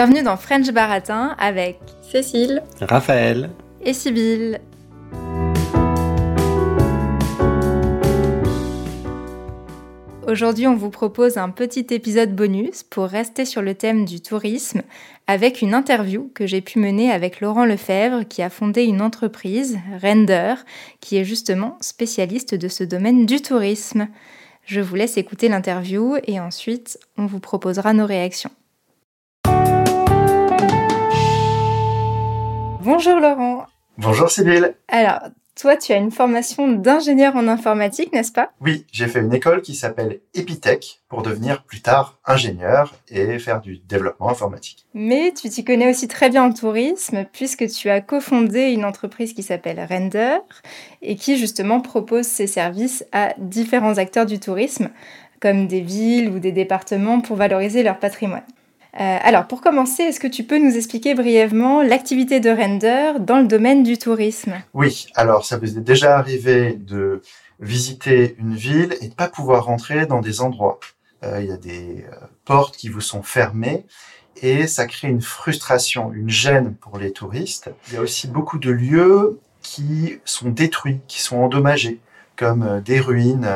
Bienvenue 0.00 0.22
dans 0.22 0.36
French 0.36 0.70
Baratin 0.70 1.34
avec 1.40 1.80
Cécile, 2.02 2.62
Raphaël 2.80 3.50
et 3.80 3.92
Sybille. 3.92 4.60
Aujourd'hui, 10.28 10.68
on 10.68 10.76
vous 10.76 10.90
propose 10.90 11.36
un 11.36 11.50
petit 11.50 11.84
épisode 11.90 12.32
bonus 12.32 12.84
pour 12.84 13.06
rester 13.06 13.44
sur 13.44 13.60
le 13.60 13.74
thème 13.74 14.04
du 14.04 14.20
tourisme 14.20 14.82
avec 15.26 15.62
une 15.62 15.74
interview 15.74 16.30
que 16.32 16.46
j'ai 16.46 16.60
pu 16.60 16.78
mener 16.78 17.10
avec 17.10 17.40
Laurent 17.40 17.64
Lefebvre 17.64 18.22
qui 18.22 18.40
a 18.40 18.50
fondé 18.50 18.84
une 18.84 19.02
entreprise, 19.02 19.80
Render, 20.00 20.54
qui 21.00 21.16
est 21.16 21.24
justement 21.24 21.76
spécialiste 21.80 22.54
de 22.54 22.68
ce 22.68 22.84
domaine 22.84 23.26
du 23.26 23.42
tourisme. 23.42 24.06
Je 24.64 24.80
vous 24.80 24.94
laisse 24.94 25.16
écouter 25.16 25.48
l'interview 25.48 26.18
et 26.24 26.38
ensuite 26.38 27.00
on 27.16 27.26
vous 27.26 27.40
proposera 27.40 27.92
nos 27.94 28.06
réactions. 28.06 28.52
Bonjour 32.82 33.18
Laurent. 33.18 33.66
Bonjour 33.96 34.30
Sybille. 34.30 34.74
Alors, 34.86 35.20
toi, 35.60 35.76
tu 35.76 35.92
as 35.92 35.96
une 35.96 36.12
formation 36.12 36.68
d'ingénieur 36.68 37.34
en 37.34 37.48
informatique, 37.48 38.12
n'est-ce 38.12 38.30
pas? 38.30 38.52
Oui, 38.60 38.86
j'ai 38.92 39.08
fait 39.08 39.18
une 39.18 39.34
école 39.34 39.62
qui 39.62 39.74
s'appelle 39.74 40.20
Epitech 40.34 41.00
pour 41.08 41.22
devenir 41.22 41.64
plus 41.64 41.82
tard 41.82 42.18
ingénieur 42.24 42.94
et 43.08 43.40
faire 43.40 43.60
du 43.60 43.78
développement 43.78 44.30
informatique. 44.30 44.86
Mais 44.94 45.32
tu 45.32 45.48
t'y 45.48 45.64
connais 45.64 45.90
aussi 45.90 46.06
très 46.06 46.30
bien 46.30 46.44
en 46.44 46.52
tourisme 46.52 47.26
puisque 47.32 47.66
tu 47.66 47.90
as 47.90 48.00
cofondé 48.00 48.70
une 48.70 48.84
entreprise 48.84 49.32
qui 49.32 49.42
s'appelle 49.42 49.84
Render 49.90 50.36
et 51.02 51.16
qui 51.16 51.36
justement 51.36 51.80
propose 51.80 52.26
ses 52.26 52.46
services 52.46 53.04
à 53.10 53.34
différents 53.38 53.98
acteurs 53.98 54.26
du 54.26 54.38
tourisme 54.38 54.90
comme 55.40 55.66
des 55.66 55.80
villes 55.80 56.30
ou 56.30 56.38
des 56.38 56.52
départements 56.52 57.20
pour 57.20 57.36
valoriser 57.36 57.82
leur 57.82 57.98
patrimoine. 57.98 58.42
Euh, 59.00 59.18
alors, 59.22 59.46
pour 59.46 59.60
commencer, 59.60 60.02
est-ce 60.02 60.18
que 60.18 60.26
tu 60.26 60.42
peux 60.42 60.58
nous 60.58 60.76
expliquer 60.76 61.14
brièvement 61.14 61.82
l'activité 61.82 62.40
de 62.40 62.50
Render 62.50 63.12
dans 63.20 63.38
le 63.38 63.46
domaine 63.46 63.84
du 63.84 63.96
tourisme? 63.96 64.54
Oui, 64.74 65.06
alors 65.14 65.44
ça 65.44 65.56
vous 65.56 65.78
est 65.78 65.82
déjà 65.82 66.18
arrivé 66.18 66.72
de 66.72 67.22
visiter 67.60 68.34
une 68.38 68.54
ville 68.54 68.96
et 69.00 69.08
de 69.08 69.14
pas 69.14 69.28
pouvoir 69.28 69.66
rentrer 69.66 70.06
dans 70.06 70.20
des 70.20 70.40
endroits. 70.40 70.80
Euh, 71.22 71.40
il 71.40 71.48
y 71.48 71.52
a 71.52 71.56
des 71.56 72.04
euh, 72.10 72.16
portes 72.44 72.76
qui 72.76 72.88
vous 72.88 73.00
sont 73.00 73.22
fermées 73.22 73.86
et 74.42 74.66
ça 74.66 74.86
crée 74.86 75.08
une 75.08 75.22
frustration, 75.22 76.12
une 76.12 76.30
gêne 76.30 76.74
pour 76.74 76.98
les 76.98 77.12
touristes. 77.12 77.70
Il 77.88 77.94
y 77.94 77.96
a 77.98 78.00
aussi 78.00 78.26
beaucoup 78.26 78.58
de 78.58 78.70
lieux 78.70 79.38
qui 79.62 80.18
sont 80.24 80.48
détruits, 80.48 81.00
qui 81.06 81.20
sont 81.20 81.36
endommagés, 81.36 82.00
comme 82.36 82.80
des 82.84 83.00
ruines, 83.00 83.48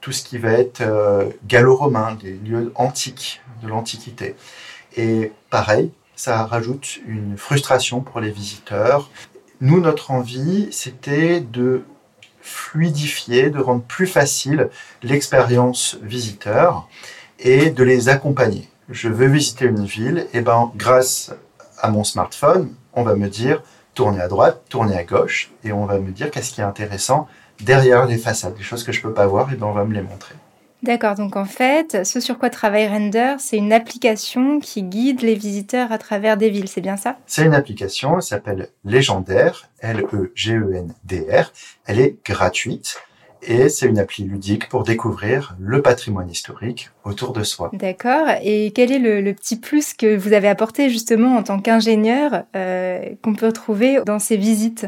tout 0.00 0.12
ce 0.12 0.24
qui 0.24 0.38
va 0.38 0.52
être 0.52 0.82
gallo-romain, 1.46 2.16
des 2.22 2.32
lieux 2.32 2.72
antiques 2.76 3.42
de 3.62 3.68
l'Antiquité. 3.68 4.36
Et 4.96 5.32
pareil, 5.50 5.92
ça 6.16 6.44
rajoute 6.44 6.98
une 7.06 7.36
frustration 7.36 8.00
pour 8.00 8.20
les 8.20 8.30
visiteurs. 8.30 9.10
Nous, 9.60 9.80
notre 9.80 10.10
envie, 10.10 10.68
c'était 10.72 11.40
de 11.40 11.84
fluidifier, 12.40 13.50
de 13.50 13.58
rendre 13.58 13.82
plus 13.82 14.06
facile 14.06 14.70
l'expérience 15.02 15.98
visiteur 16.02 16.88
et 17.38 17.70
de 17.70 17.82
les 17.82 18.08
accompagner. 18.08 18.68
Je 18.88 19.08
veux 19.08 19.26
visiter 19.26 19.66
une 19.66 19.84
ville, 19.84 20.26
et 20.32 20.40
ben 20.40 20.72
grâce 20.76 21.32
à 21.80 21.90
mon 21.90 22.04
smartphone, 22.04 22.72
on 22.92 23.02
va 23.02 23.14
me 23.16 23.28
dire 23.28 23.62
tournez 23.94 24.20
à 24.20 24.28
droite, 24.28 24.62
tournez 24.68 24.96
à 24.96 25.04
gauche, 25.04 25.50
et 25.64 25.72
on 25.72 25.86
va 25.86 25.98
me 25.98 26.12
dire 26.12 26.30
qu'est-ce 26.30 26.52
qui 26.52 26.60
est 26.60 26.64
intéressant 26.64 27.26
derrière 27.60 28.06
les 28.06 28.18
façades, 28.18 28.54
des 28.54 28.62
choses 28.62 28.84
que 28.84 28.92
je 28.92 29.00
peux 29.00 29.12
pas 29.12 29.26
voir, 29.26 29.52
et 29.52 29.56
ben 29.56 29.66
on 29.66 29.72
va 29.72 29.84
me 29.84 29.94
les 29.94 30.02
montrer. 30.02 30.34
D'accord, 30.86 31.16
donc 31.16 31.34
en 31.34 31.44
fait, 31.44 32.06
ce 32.06 32.20
sur 32.20 32.38
quoi 32.38 32.48
travaille 32.48 32.86
Render, 32.86 33.34
c'est 33.40 33.56
une 33.56 33.72
application 33.72 34.60
qui 34.60 34.84
guide 34.84 35.20
les 35.20 35.34
visiteurs 35.34 35.90
à 35.90 35.98
travers 35.98 36.36
des 36.36 36.48
villes, 36.48 36.68
c'est 36.68 36.80
bien 36.80 36.96
ça? 36.96 37.18
C'est 37.26 37.44
une 37.44 37.54
application, 37.54 38.14
elle 38.16 38.22
s'appelle 38.22 38.68
Légendaire, 38.84 39.68
L-E-G-E-N-D-R. 39.80 41.52
Elle 41.86 41.98
est 41.98 42.16
gratuite 42.24 42.98
et 43.42 43.68
c'est 43.68 43.86
une 43.86 43.98
appli 43.98 44.22
ludique 44.22 44.68
pour 44.68 44.84
découvrir 44.84 45.56
le 45.58 45.82
patrimoine 45.82 46.30
historique 46.30 46.90
autour 47.02 47.32
de 47.32 47.42
soi. 47.42 47.70
D'accord, 47.72 48.28
et 48.44 48.70
quel 48.72 48.92
est 48.92 49.00
le, 49.00 49.34
petit 49.34 49.56
plus 49.56 49.92
que 49.92 50.16
vous 50.16 50.34
avez 50.34 50.48
apporté 50.48 50.88
justement 50.88 51.36
en 51.36 51.42
tant 51.42 51.58
qu'ingénieur 51.58 52.44
euh, 52.54 53.00
qu'on 53.22 53.34
peut 53.34 53.50
trouver 53.50 53.98
dans 54.06 54.20
ces 54.20 54.36
visites? 54.36 54.86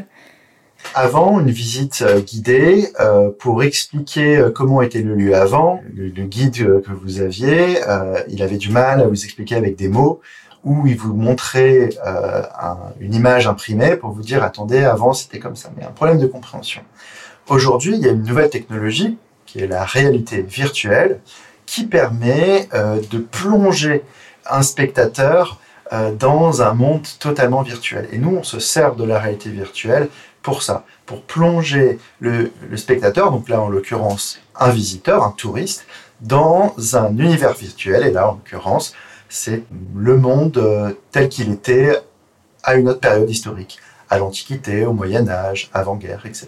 Avant 0.95 1.39
une 1.39 1.51
visite 1.51 2.01
euh, 2.01 2.19
guidée, 2.19 2.89
euh, 2.99 3.29
pour 3.37 3.63
expliquer 3.63 4.37
euh, 4.37 4.49
comment 4.49 4.81
était 4.81 5.01
le 5.01 5.15
lieu 5.15 5.35
avant, 5.35 5.81
le, 5.95 6.09
guide 6.23 6.81
que 6.81 6.91
vous 6.91 7.21
aviez, 7.21 7.79
il 8.27 8.43
avait 8.43 8.57
du 8.57 8.69
mal 8.69 9.01
à 9.01 9.07
vous 9.07 9.23
expliquer 9.23 9.55
avec 9.55 9.75
des 9.75 9.87
mots 9.87 10.21
ou 10.63 10.85
il 10.85 10.97
vous 10.97 11.15
montrait 11.15 11.89
une 12.99 13.13
image 13.13 13.47
imprimée 13.47 13.95
pour 13.95 14.11
vous 14.11 14.21
dire 14.21 14.43
attendez 14.43 14.83
avant 14.83 15.13
c'était 15.13 15.39
comme 15.39 15.55
ça. 15.55 15.71
Mais 15.77 15.85
un 15.85 15.91
problème 15.91 16.19
de 16.19 16.27
compréhension. 16.27 16.81
Aujourd'hui, 17.47 17.95
il 17.95 18.01
y 18.01 18.07
a 18.07 18.11
une 18.11 18.23
nouvelle 18.23 18.49
technologie 18.49 19.17
qui 19.45 19.59
est 19.59 19.67
la 19.67 19.85
réalité 19.85 20.41
virtuelle 20.41 21.21
qui 21.65 21.85
permet 21.85 22.67
de 23.09 23.17
plonger 23.17 24.03
un 24.49 24.61
spectateur 24.61 25.59
dans 25.91 26.61
un 26.61 26.73
monde 26.73 27.07
totalement 27.19 27.63
virtuel. 27.63 28.07
Et 28.11 28.19
nous, 28.19 28.37
on 28.37 28.43
se 28.43 28.59
sert 28.59 28.95
de 28.95 29.03
la 29.03 29.17
réalité 29.17 29.49
virtuelle 29.49 30.07
pour 30.41 30.63
ça, 30.63 30.83
pour 31.05 31.21
plonger 31.23 31.99
le, 32.19 32.51
spectateur, 32.75 33.31
donc 33.31 33.49
là 33.49 33.61
en 33.61 33.69
l'occurrence 33.69 34.39
un 34.59 34.69
visiteur, 34.69 35.23
un 35.23 35.31
touriste, 35.31 35.85
dans 36.21 36.73
un 36.93 37.17
univers 37.17 37.53
virtuel. 37.53 38.05
Et 38.05 38.11
là 38.11 38.29
en 38.29 38.33
l'occurrence, 38.33 38.93
c'est 39.27 39.63
le 39.95 40.17
monde 40.17 40.57
euh, 40.57 40.91
tel 41.11 41.29
qu'il 41.29 41.51
était 41.51 41.97
à 42.63 42.75
une 42.75 42.89
autre 42.89 42.99
période 42.99 43.29
historique, 43.29 43.79
à 44.09 44.17
l'Antiquité, 44.17 44.85
au 44.85 44.93
Moyen 44.93 45.27
Âge, 45.29 45.69
avant-guerre, 45.73 46.25
etc. 46.25 46.47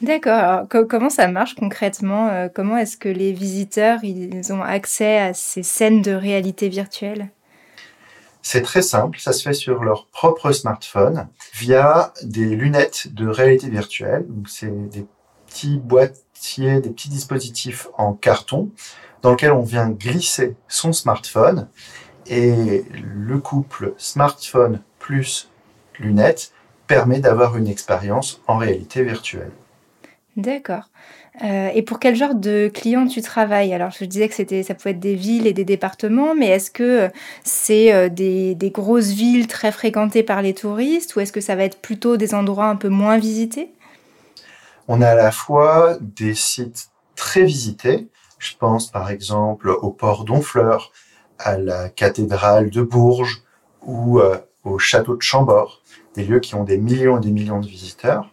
D'accord. 0.00 0.66
comment 0.88 1.10
ça 1.10 1.28
marche 1.28 1.54
concrètement 1.54 2.28
euh, 2.28 2.48
Comment 2.52 2.76
est-ce 2.76 2.96
que 2.96 3.08
les 3.08 3.32
visiteurs 3.32 4.00
ils 4.02 4.52
ont 4.52 4.62
accès 4.62 5.18
à 5.18 5.34
ces 5.34 5.62
scènes 5.62 6.02
de 6.02 6.12
réalité 6.12 6.68
virtuelle? 6.68 7.28
C'est 8.42 8.62
très 8.62 8.82
simple, 8.82 9.18
ça 9.20 9.32
se 9.32 9.42
fait 9.42 9.54
sur 9.54 9.84
leur 9.84 10.06
propre 10.06 10.50
smartphone 10.50 11.28
via 11.54 12.12
des 12.22 12.56
lunettes 12.56 13.14
de 13.14 13.28
réalité 13.28 13.70
virtuelle. 13.70 14.26
C'est 14.48 14.90
des 14.90 15.06
petits 15.46 15.78
boîtiers, 15.78 16.80
des 16.80 16.90
petits 16.90 17.08
dispositifs 17.08 17.88
en 17.96 18.12
carton 18.12 18.70
dans 19.22 19.30
lesquels 19.30 19.52
on 19.52 19.62
vient 19.62 19.88
glisser 19.88 20.56
son 20.66 20.92
smartphone 20.92 21.68
et 22.26 22.84
le 22.92 23.38
couple 23.38 23.94
smartphone 23.96 24.82
plus 24.98 25.48
lunettes 25.98 26.52
permet 26.88 27.20
d'avoir 27.20 27.56
une 27.56 27.68
expérience 27.68 28.40
en 28.48 28.58
réalité 28.58 29.04
virtuelle. 29.04 29.52
D'accord. 30.36 30.90
Euh, 31.40 31.70
et 31.74 31.80
pour 31.80 31.98
quel 31.98 32.14
genre 32.14 32.34
de 32.34 32.70
clients 32.72 33.06
tu 33.06 33.22
travailles? 33.22 33.72
Alors, 33.72 33.90
je 33.90 34.04
disais 34.04 34.28
que 34.28 34.34
ça 34.34 34.74
pouvait 34.74 34.90
être 34.90 35.00
des 35.00 35.14
villes 35.14 35.46
et 35.46 35.54
des 35.54 35.64
départements, 35.64 36.34
mais 36.34 36.48
est-ce 36.48 36.70
que 36.70 36.82
euh, 36.82 37.08
c'est 37.42 37.92
euh, 37.92 38.08
des, 38.10 38.56
grosses 38.72 39.10
villes 39.10 39.46
très 39.46 39.72
fréquentées 39.72 40.22
par 40.22 40.42
les 40.42 40.52
touristes 40.52 41.16
ou 41.16 41.20
est-ce 41.20 41.32
que 41.32 41.40
ça 41.40 41.56
va 41.56 41.64
être 41.64 41.78
plutôt 41.78 42.16
des 42.16 42.34
endroits 42.34 42.66
un 42.66 42.76
peu 42.76 42.88
moins 42.88 43.16
visités? 43.16 43.72
On 44.88 45.00
a 45.00 45.08
à 45.08 45.14
la 45.14 45.32
fois 45.32 45.96
des 46.00 46.34
sites 46.34 46.90
très 47.16 47.44
visités. 47.44 48.08
Je 48.38 48.54
pense 48.58 48.90
par 48.90 49.10
exemple 49.10 49.70
au 49.70 49.90
port 49.90 50.24
d'Honfleur, 50.24 50.92
à 51.38 51.56
la 51.56 51.88
cathédrale 51.88 52.70
de 52.70 52.82
Bourges 52.82 53.42
ou 53.82 54.20
au 54.64 54.78
château 54.78 55.16
de 55.16 55.22
Chambord, 55.22 55.82
des 56.14 56.24
lieux 56.24 56.40
qui 56.40 56.56
ont 56.56 56.64
des 56.64 56.78
millions 56.78 57.18
et 57.18 57.20
des 57.20 57.30
millions 57.30 57.60
de 57.60 57.66
visiteurs. 57.66 58.32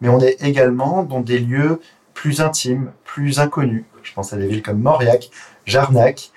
Mais 0.00 0.08
on 0.08 0.20
est 0.20 0.42
également 0.42 1.02
dans 1.02 1.20
des 1.20 1.38
lieux 1.38 1.80
plus 2.20 2.42
intimes, 2.42 2.92
plus 3.04 3.40
inconnus. 3.40 3.84
Je 4.02 4.12
pense 4.12 4.34
à 4.34 4.36
des 4.36 4.46
villes 4.46 4.62
comme 4.62 4.78
Mauriac, 4.78 5.30
Jarnac, 5.64 6.32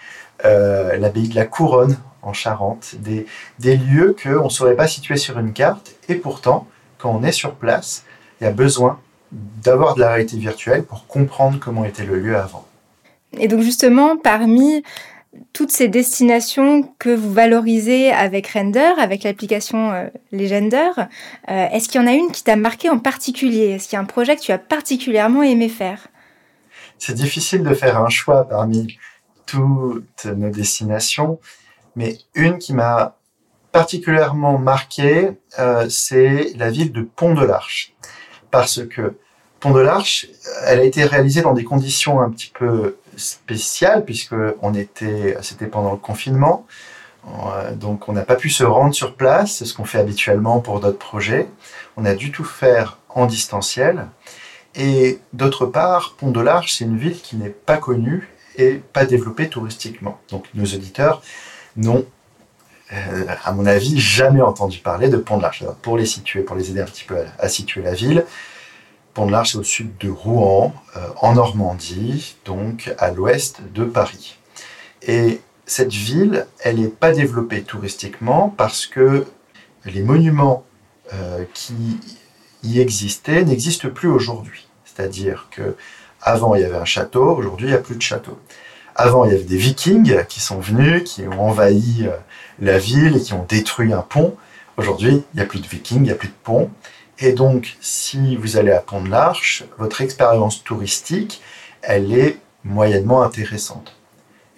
euh, 0.46 0.96
l'abbaye 0.96 1.28
de 1.28 1.36
la 1.36 1.46
Couronne 1.46 1.98
en 2.22 2.32
Charente, 2.32 2.96
des, 3.00 3.26
des 3.60 3.76
lieux 3.76 4.16
qu'on 4.24 4.46
ne 4.46 4.50
saurait 4.50 4.78
pas 4.78 4.88
situer 4.88 5.18
sur 5.18 5.38
une 5.38 5.52
carte. 5.52 5.96
Et 6.08 6.16
pourtant, 6.16 6.68
quand 7.00 7.12
on 7.12 7.22
est 7.22 7.34
sur 7.34 7.56
place, 7.56 8.06
il 8.40 8.46
y 8.46 8.48
a 8.48 8.52
besoin 8.52 8.98
d'avoir 9.34 9.96
de 9.96 10.00
la 10.00 10.12
réalité 10.12 10.38
virtuelle 10.38 10.84
pour 10.84 11.06
comprendre 11.06 11.60
comment 11.60 11.84
était 11.84 12.06
le 12.06 12.18
lieu 12.18 12.38
avant. 12.38 12.66
Et 13.38 13.50
donc 13.50 13.60
justement, 13.60 14.16
parmi 14.16 14.84
toutes 15.52 15.72
ces 15.72 15.88
destinations 15.88 16.84
que 17.00 17.14
vous 17.14 17.32
valorisez 17.32 18.12
avec 18.12 18.48
Render, 18.48 18.94
avec 19.00 19.24
l'application 19.24 19.92
euh, 19.92 20.08
Legender, 20.32 20.90
euh, 20.98 21.68
est-ce 21.72 21.90
qu'il 21.90 22.02
y 22.02 22.04
en 22.04 22.08
a 22.08 22.14
une 22.14 22.32
qui 22.32 22.44
t'a 22.44 22.56
marqué 22.56 22.90
en 22.90 23.00
particulier? 23.00 23.70
Est-ce 23.70 23.88
qu'il 23.88 23.96
y 23.96 24.00
a 24.00 24.02
un 24.02 24.06
projet 24.06 24.36
que 24.36 24.42
tu 24.42 24.52
as 24.52 24.58
particulièrement 24.58 25.44
aimé 25.44 25.70
faire? 25.70 26.08
C'est 26.98 27.14
difficile 27.14 27.64
de 27.64 27.74
faire 27.74 28.00
un 28.00 28.10
choix 28.10 28.48
parmi 28.48 28.98
toutes 29.46 30.26
nos 30.26 30.50
destinations, 30.50 31.40
mais 31.96 32.18
une 32.34 32.58
qui 32.58 32.74
m'a 32.74 33.18
particulièrement 33.72 34.58
marqué, 34.58 35.32
euh, 35.60 35.90
c'est 35.90 36.54
la 36.56 36.70
ville 36.70 36.92
de 36.92 37.02
Pont 37.02 37.34
de 37.34 37.44
l'Arche. 37.44 37.94
Parce 38.52 38.86
que 38.86 39.18
Pont 39.60 39.72
de 39.72 39.80
l'Arche, 39.80 40.28
elle 40.66 40.80
a 40.80 40.84
été 40.84 41.04
réalisée 41.04 41.42
dans 41.42 41.54
des 41.54 41.64
conditions 41.64 42.22
un 42.22 42.30
petit 42.30 42.52
peu 42.54 42.98
spéciales, 43.18 44.06
puisque 44.06 44.36
on 44.62 44.74
était, 44.74 45.38
c'était 45.42 45.68
pendant 45.68 45.92
le 45.92 45.98
confinement. 45.98 46.66
Donc 47.76 48.10
on 48.10 48.14
n'a 48.14 48.24
pas 48.24 48.36
pu 48.36 48.50
se 48.50 48.64
rendre 48.66 48.94
sur 48.94 49.16
place, 49.16 49.54
c'est 49.54 49.66
ce 49.66 49.74
qu'on 49.74 49.86
fait 49.86 50.00
habituellement 50.00 50.60
pour 50.60 50.82
d'autres 50.82 51.00
projets. 51.00 51.48
On 51.96 52.06
a 52.06 52.16
dû 52.16 52.32
tout 52.32 52.44
faire 52.44 52.98
en 53.10 53.26
distanciel. 53.26 54.08
Et 54.76 55.20
d'autre 55.34 55.66
part, 55.66 56.16
Pont 56.18 56.32
de 56.32 56.42
l'Arche, 56.42 56.74
c'est 56.74 56.86
une 56.86 56.98
ville 56.98 57.20
qui 57.22 57.36
n'est 57.36 57.50
pas 57.50 57.78
connue 57.78 58.30
et 58.58 58.82
pas 58.92 59.06
développée 59.06 59.50
touristiquement. 59.50 60.20
Donc 60.30 60.46
nos 60.54 60.66
auditeurs 60.66 61.22
n'ont, 61.76 62.06
euh, 62.92 63.26
à 63.44 63.52
mon 63.52 63.66
avis, 63.66 64.00
jamais 64.00 64.42
entendu 64.42 64.80
parler 64.80 65.10
de 65.10 65.18
Pont 65.18 65.38
de 65.38 65.44
l'Arche. 65.44 65.64
Pour 65.82 65.98
les 65.98 66.06
situer, 66.06 66.42
pour 66.42 66.56
les 66.56 66.72
aider 66.72 66.82
un 66.82 66.86
petit 66.86 67.04
peu 67.04 67.18
à, 67.38 67.50
situer 67.50 67.82
la 67.82 67.94
ville, 67.94 68.26
Pont 69.14 69.28
de 69.28 69.32
l'Arche, 69.32 69.52
c'est 69.52 69.58
au 69.58 69.64
sud 69.64 69.98
de 70.00 70.10
Rouen, 70.10 70.74
euh, 70.98 71.08
en 71.22 71.36
Normandie, 71.36 72.36
donc 72.46 72.94
à 72.98 73.12
l'ouest 73.12 73.62
de 73.74 73.84
Paris. 73.84 74.38
Et 75.04 75.42
cette 75.66 75.94
ville, 75.94 76.48
elle 76.60 76.80
n'est 76.80 76.88
pas 76.88 77.12
développée 77.12 77.62
touristiquement 77.62 78.54
parce 78.58 78.86
que 78.88 79.26
les 79.86 80.02
monuments 80.02 80.64
euh, 81.14 81.44
qui 81.54 82.00
y 82.64 82.80
existaient 82.80 83.44
n'existent 83.44 83.90
plus 83.90 84.10
aujourd'hui. 84.10 84.68
C'est-à-dire 84.86 85.48
que 85.52 85.76
avant 86.22 86.56
il 86.56 86.62
y 86.62 86.66
avait 86.66 86.78
un 86.78 86.86
château, 86.86 87.36
aujourd'hui 87.36 87.68
il 87.68 87.72
n'y 87.72 87.76
a 87.76 87.82
plus 87.82 87.96
de 87.96 88.02
château. 88.02 88.40
Avant 88.96 89.26
il 89.26 89.32
y 89.32 89.36
avait 89.36 89.44
des 89.44 89.58
vikings 89.58 90.26
qui 90.28 90.40
sont 90.40 90.60
venus, 90.60 91.04
qui 91.04 91.28
ont 91.28 91.42
envahi 91.42 92.08
euh, 92.08 92.16
la 92.60 92.78
ville 92.78 93.18
et 93.18 93.22
qui 93.22 93.34
ont 93.34 93.46
détruit 93.48 93.94
un 93.94 94.02
pont. 94.02 94.36
Aujourd'hui 94.78 95.24
il 95.34 95.38
n'y 95.38 95.42
a 95.42 95.46
plus 95.46 95.60
de 95.60 95.68
vikings, 95.68 96.00
il 96.00 96.04
n'y 96.04 96.12
a 96.12 96.16
plus 96.16 96.30
de 96.30 96.34
pont. 96.44 96.72
Et 97.20 97.34
donc 97.34 97.78
si 97.80 98.36
vous 98.36 98.58
allez 98.58 98.72
à 98.72 98.80
Pont 98.80 99.02
de 99.02 99.10
l'Arche, 99.10 99.64
votre 99.78 100.02
expérience 100.02 100.64
touristique, 100.64 101.42
elle 101.82 102.14
est 102.14 102.40
moyennement 102.64 103.22
intéressante. 103.22 103.96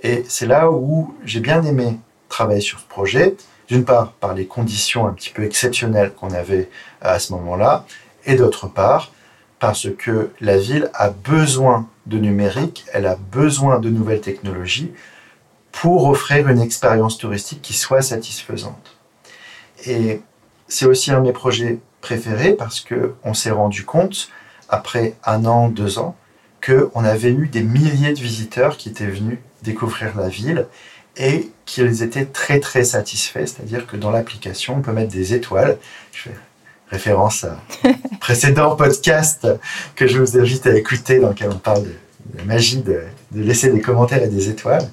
Et 0.03 0.23
c'est 0.27 0.45
là 0.45 0.71
où 0.71 1.15
j'ai 1.23 1.39
bien 1.39 1.63
aimé 1.63 1.97
travailler 2.29 2.61
sur 2.61 2.79
ce 2.79 2.85
projet, 2.85 3.35
d'une 3.67 3.85
part 3.85 4.11
par 4.13 4.33
les 4.33 4.45
conditions 4.45 5.07
un 5.07 5.13
petit 5.13 5.31
peu 5.31 5.43
exceptionnelles 5.43 6.13
qu'on 6.13 6.31
avait 6.31 6.69
à 7.01 7.17
ce 7.19 7.33
moment-là, 7.33 7.85
et 8.25 8.35
d'autre 8.35 8.67
part 8.67 9.11
parce 9.59 9.87
que 9.97 10.31
la 10.41 10.57
ville 10.57 10.91
a 10.93 11.09
besoin 11.09 11.87
de 12.05 12.17
numérique, 12.19 12.85
elle 12.93 13.05
a 13.05 13.15
besoin 13.15 13.79
de 13.79 13.89
nouvelles 13.89 14.21
technologies 14.21 14.91
pour 15.71 16.07
offrir 16.07 16.47
une 16.49 16.61
expérience 16.61 17.17
touristique 17.17 17.61
qui 17.61 17.73
soit 17.73 18.01
satisfaisante. 18.01 18.95
Et 19.85 20.21
c'est 20.67 20.85
aussi 20.85 21.11
un 21.11 21.19
de 21.19 21.27
mes 21.27 21.33
projets 21.33 21.79
préférés 22.05 22.53
parce 22.53 22.85
qu'on 22.85 23.33
s'est 23.33 23.49
rendu 23.49 23.83
compte, 23.83 24.29
après 24.69 25.15
un 25.25 25.45
an, 25.45 25.69
deux 25.69 25.97
ans, 25.97 26.15
qu'on 26.63 27.03
avait 27.03 27.31
eu 27.31 27.47
des 27.47 27.63
milliers 27.63 28.13
de 28.13 28.19
visiteurs 28.19 28.77
qui 28.77 28.89
étaient 28.89 29.07
venus 29.07 29.39
découvrir 29.63 30.15
la 30.15 30.29
ville 30.29 30.67
et 31.17 31.49
qu'ils 31.65 32.03
étaient 32.03 32.25
très 32.25 32.59
très 32.59 32.83
satisfaits. 32.83 33.47
C'est-à-dire 33.47 33.87
que 33.87 33.97
dans 33.97 34.11
l'application, 34.11 34.75
on 34.77 34.81
peut 34.81 34.91
mettre 34.91 35.11
des 35.11 35.33
étoiles. 35.33 35.79
Je 36.11 36.29
fais 36.29 36.35
référence 36.91 37.43
à 37.43 37.57
un 37.83 37.93
précédent 38.19 38.75
podcast 38.75 39.47
que 39.95 40.05
je 40.05 40.19
vous 40.19 40.37
invite 40.37 40.67
à 40.67 40.77
écouter 40.77 41.17
dans 41.19 41.29
lequel 41.29 41.49
on 41.49 41.57
parle 41.57 41.85
de, 41.85 41.95
la 42.37 42.43
magie 42.43 42.83
de, 42.83 43.01
laisser 43.33 43.71
des 43.71 43.81
commentaires 43.81 44.21
et 44.21 44.27
des 44.27 44.49
étoiles. 44.49 44.87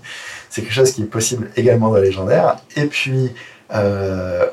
C'est 0.48 0.62
quelque 0.62 0.72
chose 0.72 0.92
qui 0.92 1.02
est 1.02 1.12
possible 1.18 1.50
également 1.56 1.90
dans 1.90 1.98
Légendaire. 1.98 2.56
Et 2.74 2.86
puis, 2.86 3.32
euh, 3.74 4.46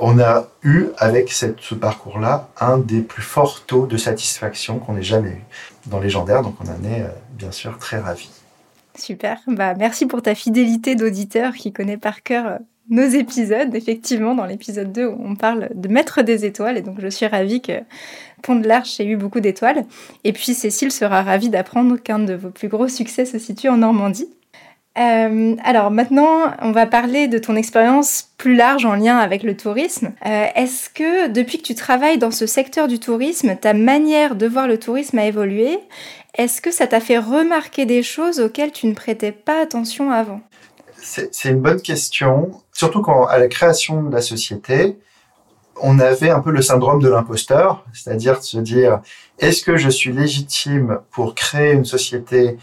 on 0.00 0.18
a 0.18 0.48
eu, 0.62 0.86
avec 0.98 1.30
ce 1.30 1.74
parcours-là, 1.74 2.48
un 2.60 2.78
des 2.78 3.00
plus 3.00 3.22
forts 3.22 3.64
taux 3.66 3.86
de 3.86 3.96
satisfaction 3.96 4.78
qu'on 4.78 4.96
ait 4.96 5.02
jamais 5.02 5.30
eu 5.30 5.44
dans 5.86 6.00
Légendaire. 6.00 6.42
Donc, 6.42 6.56
on 6.60 6.68
en 6.68 6.90
est 6.90 7.02
euh, 7.02 7.08
bien 7.32 7.52
sûr 7.52 7.78
très 7.78 7.98
ravis. 7.98 8.30
Super. 8.98 9.38
Bah, 9.46 9.74
merci 9.74 10.06
pour 10.06 10.22
ta 10.22 10.34
fidélité 10.34 10.94
d'auditeur 10.94 11.54
qui 11.54 11.72
connaît 11.72 11.96
par 11.96 12.22
cœur 12.22 12.46
euh, 12.46 12.56
nos 12.88 13.06
épisodes. 13.06 13.74
Effectivement, 13.74 14.34
dans 14.34 14.46
l'épisode 14.46 14.92
2, 14.92 15.06
on 15.06 15.36
parle 15.36 15.68
de 15.74 15.88
mettre 15.88 16.22
des 16.22 16.44
étoiles. 16.44 16.78
Et 16.78 16.82
donc, 16.82 17.00
je 17.00 17.08
suis 17.08 17.26
ravie 17.26 17.60
que 17.60 17.80
Pont 18.42 18.56
de 18.56 18.66
l'Arche 18.66 19.00
ait 19.00 19.06
eu 19.06 19.16
beaucoup 19.16 19.40
d'étoiles. 19.40 19.84
Et 20.24 20.32
puis, 20.32 20.54
Cécile 20.54 20.90
sera 20.90 21.22
ravie 21.22 21.50
d'apprendre 21.50 21.96
qu'un 21.96 22.18
de 22.18 22.34
vos 22.34 22.50
plus 22.50 22.68
gros 22.68 22.88
succès 22.88 23.24
se 23.24 23.38
situe 23.38 23.68
en 23.68 23.78
Normandie. 23.78 24.28
Euh, 24.98 25.54
alors 25.62 25.90
maintenant, 25.90 26.52
on 26.62 26.72
va 26.72 26.86
parler 26.86 27.28
de 27.28 27.38
ton 27.38 27.54
expérience 27.54 28.28
plus 28.38 28.56
large 28.56 28.84
en 28.84 28.94
lien 28.94 29.18
avec 29.18 29.44
le 29.44 29.56
tourisme. 29.56 30.12
Euh, 30.26 30.46
est-ce 30.56 30.90
que 30.90 31.28
depuis 31.28 31.58
que 31.58 31.62
tu 31.62 31.74
travailles 31.76 32.18
dans 32.18 32.32
ce 32.32 32.46
secteur 32.46 32.88
du 32.88 32.98
tourisme, 32.98 33.56
ta 33.56 33.72
manière 33.72 34.34
de 34.34 34.48
voir 34.48 34.66
le 34.66 34.78
tourisme 34.78 35.18
a 35.18 35.26
évolué? 35.26 35.78
Est-ce 36.34 36.60
que 36.60 36.72
ça 36.72 36.86
t'a 36.86 37.00
fait 37.00 37.18
remarquer 37.18 37.86
des 37.86 38.02
choses 38.02 38.40
auxquelles 38.40 38.72
tu 38.72 38.86
ne 38.86 38.94
prêtais 38.94 39.32
pas 39.32 39.62
attention 39.62 40.10
avant? 40.10 40.40
C'est 41.02 41.44
une 41.44 41.60
bonne 41.60 41.80
question, 41.80 42.50
surtout 42.72 43.00
quand 43.00 43.26
à 43.26 43.38
la 43.38 43.48
création 43.48 44.02
de 44.02 44.12
la 44.12 44.20
société, 44.20 44.98
on 45.82 45.98
avait 45.98 46.30
un 46.30 46.40
peu 46.40 46.50
le 46.50 46.62
syndrome 46.62 47.00
de 47.02 47.08
l'imposteur, 47.08 47.84
c'est-à-dire 47.92 48.38
de 48.38 48.44
se 48.44 48.58
dire 48.58 49.00
est-ce 49.38 49.62
que 49.62 49.76
je 49.76 49.88
suis 49.88 50.12
légitime 50.12 50.98
pour 51.10 51.34
créer 51.34 51.72
une 51.72 51.86
société 51.86 52.58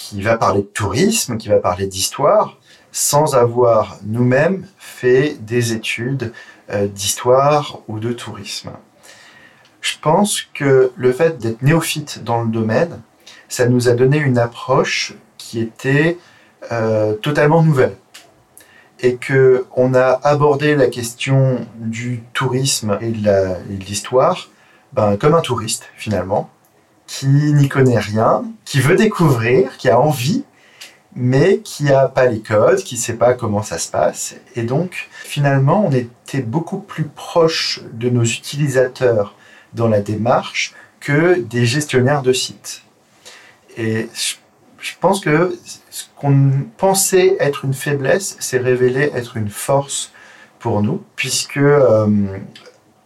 qui 0.00 0.22
va 0.22 0.36
parler 0.36 0.62
de 0.62 0.66
tourisme, 0.66 1.36
qui 1.36 1.48
va 1.48 1.58
parler 1.58 1.86
d'histoire, 1.86 2.56
sans 2.90 3.34
avoir 3.34 3.98
nous-mêmes 4.04 4.66
fait 4.78 5.36
des 5.40 5.72
études 5.72 6.32
euh, 6.70 6.86
d'histoire 6.88 7.80
ou 7.86 7.98
de 7.98 8.12
tourisme. 8.12 8.70
Je 9.80 9.94
pense 10.00 10.42
que 10.54 10.92
le 10.96 11.12
fait 11.12 11.38
d'être 11.38 11.62
néophyte 11.62 12.24
dans 12.24 12.42
le 12.42 12.48
domaine, 12.48 13.00
ça 13.48 13.66
nous 13.66 13.88
a 13.88 13.92
donné 13.92 14.16
une 14.16 14.38
approche 14.38 15.14
qui 15.38 15.60
était 15.60 16.18
euh, 16.72 17.14
totalement 17.14 17.62
nouvelle 17.62 17.96
et 19.00 19.16
que 19.16 19.66
on 19.76 19.94
a 19.94 20.18
abordé 20.24 20.76
la 20.76 20.86
question 20.86 21.66
du 21.76 22.22
tourisme 22.32 22.98
et 23.00 23.10
de 23.10 23.84
l'histoire 23.84 24.48
ben, 24.92 25.16
comme 25.16 25.34
un 25.34 25.40
touriste 25.40 25.88
finalement 25.96 26.50
qui 27.10 27.26
n'y 27.26 27.68
connaît 27.68 27.98
rien, 27.98 28.44
qui 28.64 28.78
veut 28.78 28.94
découvrir, 28.94 29.76
qui 29.78 29.90
a 29.90 29.98
envie, 29.98 30.44
mais 31.16 31.58
qui 31.58 31.82
n'a 31.82 32.06
pas 32.06 32.26
les 32.26 32.38
codes, 32.38 32.84
qui 32.84 32.94
ne 32.94 33.00
sait 33.00 33.14
pas 33.14 33.34
comment 33.34 33.64
ça 33.64 33.78
se 33.78 33.90
passe. 33.90 34.36
Et 34.54 34.62
donc, 34.62 35.08
finalement, 35.24 35.84
on 35.84 35.90
était 35.90 36.40
beaucoup 36.40 36.78
plus 36.78 37.02
proche 37.02 37.80
de 37.92 38.10
nos 38.10 38.22
utilisateurs 38.22 39.34
dans 39.74 39.88
la 39.88 40.00
démarche 40.00 40.72
que 41.00 41.40
des 41.40 41.66
gestionnaires 41.66 42.22
de 42.22 42.32
sites. 42.32 42.84
Et 43.76 44.08
je 44.78 44.94
pense 45.00 45.18
que 45.18 45.58
ce 45.90 46.04
qu'on 46.14 46.52
pensait 46.76 47.36
être 47.40 47.64
une 47.64 47.74
faiblesse 47.74 48.36
s'est 48.38 48.58
révélé 48.58 49.10
être 49.16 49.36
une 49.36 49.50
force 49.50 50.12
pour 50.60 50.80
nous, 50.80 51.02
puisque 51.16 51.56
euh, 51.56 52.06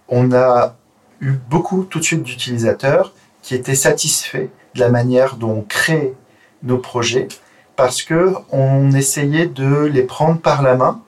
on 0.08 0.30
a 0.32 0.76
eu 1.22 1.32
beaucoup 1.48 1.84
tout 1.84 2.00
de 2.00 2.04
suite 2.04 2.22
d'utilisateurs 2.22 3.13
qui 3.44 3.54
étaient 3.54 3.74
satisfaits 3.74 4.48
de 4.74 4.80
la 4.80 4.88
manière 4.88 5.36
dont 5.36 5.58
on 5.58 5.60
crée 5.60 6.14
nos 6.62 6.78
projets 6.78 7.28
parce 7.76 8.02
que 8.02 8.32
on 8.50 8.90
essayait 8.92 9.46
de 9.46 9.84
les 9.84 10.02
prendre 10.02 10.40
par 10.40 10.62
la 10.62 10.76
main 10.76 11.02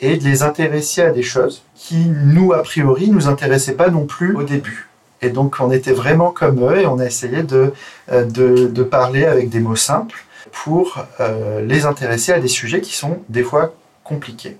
et 0.00 0.16
de 0.16 0.24
les 0.24 0.42
intéresser 0.42 1.02
à 1.02 1.10
des 1.10 1.22
choses 1.22 1.62
qui 1.74 2.06
nous 2.06 2.54
a 2.54 2.62
priori 2.62 3.10
nous 3.10 3.28
intéressaient 3.28 3.74
pas 3.74 3.90
non 3.90 4.06
plus 4.06 4.34
au 4.34 4.42
début. 4.42 4.88
Et 5.20 5.28
donc 5.28 5.56
on 5.60 5.70
était 5.70 5.92
vraiment 5.92 6.30
comme 6.30 6.64
eux 6.64 6.78
et 6.78 6.86
on 6.86 6.98
a 6.98 7.04
essayé 7.04 7.42
de, 7.42 7.74
euh, 8.10 8.24
de, 8.24 8.68
de 8.68 8.82
parler 8.82 9.26
avec 9.26 9.50
des 9.50 9.60
mots 9.60 9.76
simples 9.76 10.24
pour 10.50 11.04
euh, 11.20 11.60
les 11.60 11.84
intéresser 11.84 12.32
à 12.32 12.40
des 12.40 12.48
sujets 12.48 12.80
qui 12.80 12.94
sont 12.94 13.18
des 13.28 13.42
fois 13.42 13.74
compliqués. 14.02 14.56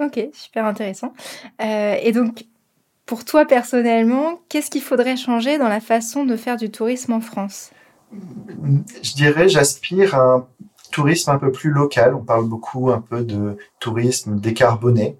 Ok, 0.00 0.18
super 0.32 0.64
intéressant. 0.64 1.12
Euh, 1.60 1.96
et 2.00 2.12
donc 2.12 2.44
pour 3.10 3.24
toi 3.24 3.44
personnellement, 3.44 4.40
qu'est-ce 4.48 4.70
qu'il 4.70 4.82
faudrait 4.82 5.16
changer 5.16 5.58
dans 5.58 5.66
la 5.66 5.80
façon 5.80 6.24
de 6.24 6.36
faire 6.36 6.56
du 6.56 6.70
tourisme 6.70 7.12
en 7.12 7.20
France? 7.20 7.70
Je 9.02 9.14
dirais, 9.14 9.48
j'aspire 9.48 10.14
à 10.14 10.34
un 10.34 10.46
tourisme 10.92 11.32
un 11.32 11.38
peu 11.38 11.50
plus 11.50 11.70
local. 11.70 12.14
On 12.14 12.22
parle 12.22 12.46
beaucoup 12.46 12.88
un 12.92 13.00
peu 13.00 13.24
de 13.24 13.56
tourisme 13.80 14.38
décarboné. 14.38 15.16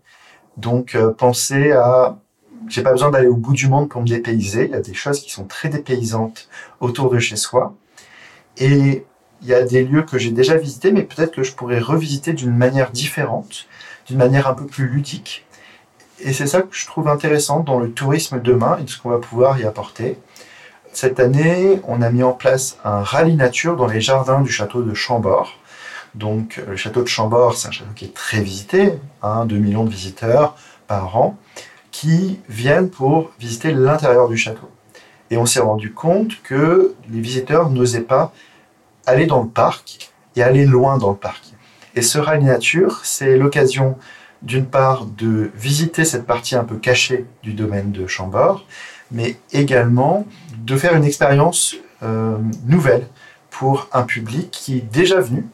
Donc, 0.56 0.94
euh, 0.94 1.10
penser 1.10 1.72
à 1.72 2.20
j'ai 2.68 2.84
pas 2.84 2.92
besoin 2.92 3.10
d'aller 3.10 3.26
au 3.26 3.34
bout 3.34 3.54
du 3.54 3.68
monde 3.68 3.88
pour 3.88 4.02
me 4.02 4.06
dépayser. 4.06 4.66
Il 4.66 4.70
y 4.70 4.74
a 4.74 4.80
des 4.80 4.94
choses 4.94 5.18
qui 5.18 5.32
sont 5.32 5.46
très 5.46 5.68
dépaysantes 5.68 6.48
autour 6.78 7.10
de 7.10 7.18
chez 7.18 7.34
soi. 7.34 7.74
Et 8.56 9.04
il 9.42 9.48
y 9.48 9.52
a 9.52 9.64
des 9.64 9.82
lieux 9.82 10.02
que 10.02 10.16
j'ai 10.16 10.30
déjà 10.30 10.56
visités, 10.56 10.92
mais 10.92 11.02
peut-être 11.02 11.34
que 11.34 11.42
je 11.42 11.54
pourrais 11.54 11.80
revisiter 11.80 12.34
d'une 12.34 12.54
manière 12.56 12.92
différente, 12.92 13.66
d'une 14.06 14.18
manière 14.18 14.46
un 14.46 14.54
peu 14.54 14.66
plus 14.66 14.86
ludique. 14.86 15.44
Et 16.22 16.32
c'est 16.32 16.46
ça 16.46 16.62
que 16.62 16.74
je 16.74 16.86
trouve 16.86 17.08
intéressant 17.08 17.60
dans 17.60 17.78
le 17.78 17.90
tourisme 17.90 18.40
demain 18.40 18.78
et 18.78 18.84
de 18.84 18.90
ce 18.90 18.98
qu'on 18.98 19.10
va 19.10 19.18
pouvoir 19.18 19.58
y 19.58 19.64
apporter. 19.64 20.18
Cette 20.92 21.20
année, 21.20 21.80
on 21.86 22.02
a 22.02 22.10
mis 22.10 22.22
en 22.22 22.32
place 22.32 22.78
un 22.84 23.02
rallye 23.02 23.36
nature 23.36 23.76
dans 23.76 23.86
les 23.86 24.00
jardins 24.00 24.40
du 24.40 24.50
château 24.50 24.82
de 24.82 24.92
Chambord. 24.92 25.56
Donc, 26.14 26.60
le 26.66 26.76
château 26.76 27.02
de 27.02 27.08
Chambord, 27.08 27.56
c'est 27.56 27.68
un 27.68 27.70
château 27.70 27.92
qui 27.94 28.06
est 28.06 28.14
très 28.14 28.40
visité, 28.40 28.94
hein, 29.22 29.46
2 29.46 29.56
millions 29.56 29.84
de 29.84 29.90
visiteurs 29.90 30.56
par 30.88 31.16
an, 31.16 31.38
qui 31.92 32.40
viennent 32.48 32.90
pour 32.90 33.30
visiter 33.38 33.72
l'intérieur 33.72 34.28
du 34.28 34.36
château. 34.36 34.68
Et 35.30 35.36
on 35.36 35.46
s'est 35.46 35.60
rendu 35.60 35.92
compte 35.92 36.42
que 36.42 36.94
les 37.08 37.20
visiteurs 37.20 37.70
n'osaient 37.70 38.00
pas 38.00 38.32
aller 39.06 39.26
dans 39.26 39.42
le 39.42 39.48
parc 39.48 40.10
et 40.34 40.42
aller 40.42 40.66
loin 40.66 40.98
dans 40.98 41.10
le 41.10 41.16
parc. 41.16 41.44
Et 41.94 42.02
ce 42.02 42.18
rallye 42.18 42.44
nature, 42.44 43.00
c'est 43.04 43.36
l'occasion 43.36 43.96
d'une 44.42 44.66
part 44.66 45.06
de 45.06 45.50
visiter 45.54 46.04
cette 46.04 46.26
partie 46.26 46.56
un 46.56 46.64
peu 46.64 46.76
cachée 46.76 47.26
du 47.42 47.52
domaine 47.52 47.92
de 47.92 48.06
Chambord, 48.06 48.64
mais 49.10 49.36
également 49.52 50.26
de 50.58 50.76
faire 50.76 50.94
une 50.94 51.04
expérience 51.04 51.76
euh, 52.02 52.36
nouvelle 52.66 53.06
pour 53.50 53.88
un 53.92 54.02
public 54.02 54.50
qui 54.50 54.78
est 54.78 54.92
déjà 54.92 55.20
venu, 55.20 55.46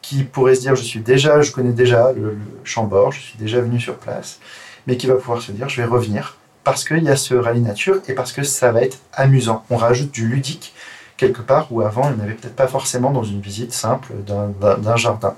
qui 0.00 0.24
pourrait 0.24 0.54
se 0.54 0.62
dire 0.62 0.74
je 0.74 0.82
suis 0.82 1.00
déjà, 1.00 1.42
je 1.42 1.52
connais 1.52 1.72
déjà 1.72 2.12
le, 2.12 2.38
Chambord, 2.64 3.12
je 3.12 3.20
suis 3.20 3.38
déjà 3.38 3.60
venu 3.60 3.78
sur 3.80 3.96
place, 3.96 4.38
mais 4.86 4.96
qui 4.96 5.06
va 5.06 5.14
pouvoir 5.14 5.42
se 5.42 5.52
dire 5.52 5.68
je 5.68 5.80
vais 5.82 5.86
revenir 5.86 6.38
parce 6.64 6.84
qu'il 6.84 7.02
y 7.02 7.08
a 7.08 7.16
ce 7.16 7.34
rallye 7.34 7.60
nature 7.60 8.00
et 8.08 8.14
parce 8.14 8.32
que 8.32 8.42
ça 8.42 8.70
va 8.72 8.82
être 8.82 8.98
amusant. 9.12 9.64
On 9.70 9.76
rajoute 9.76 10.12
du 10.12 10.26
ludique 10.26 10.74
quelque 11.16 11.42
part 11.42 11.70
où 11.70 11.82
avant 11.82 12.10
il 12.10 12.16
n'y 12.16 12.22
avait 12.22 12.34
peut-être 12.34 12.56
pas 12.56 12.68
forcément 12.68 13.10
dans 13.10 13.24
une 13.24 13.40
visite 13.40 13.72
simple 13.72 14.14
d'un 14.26 14.96
jardin. 14.96 15.34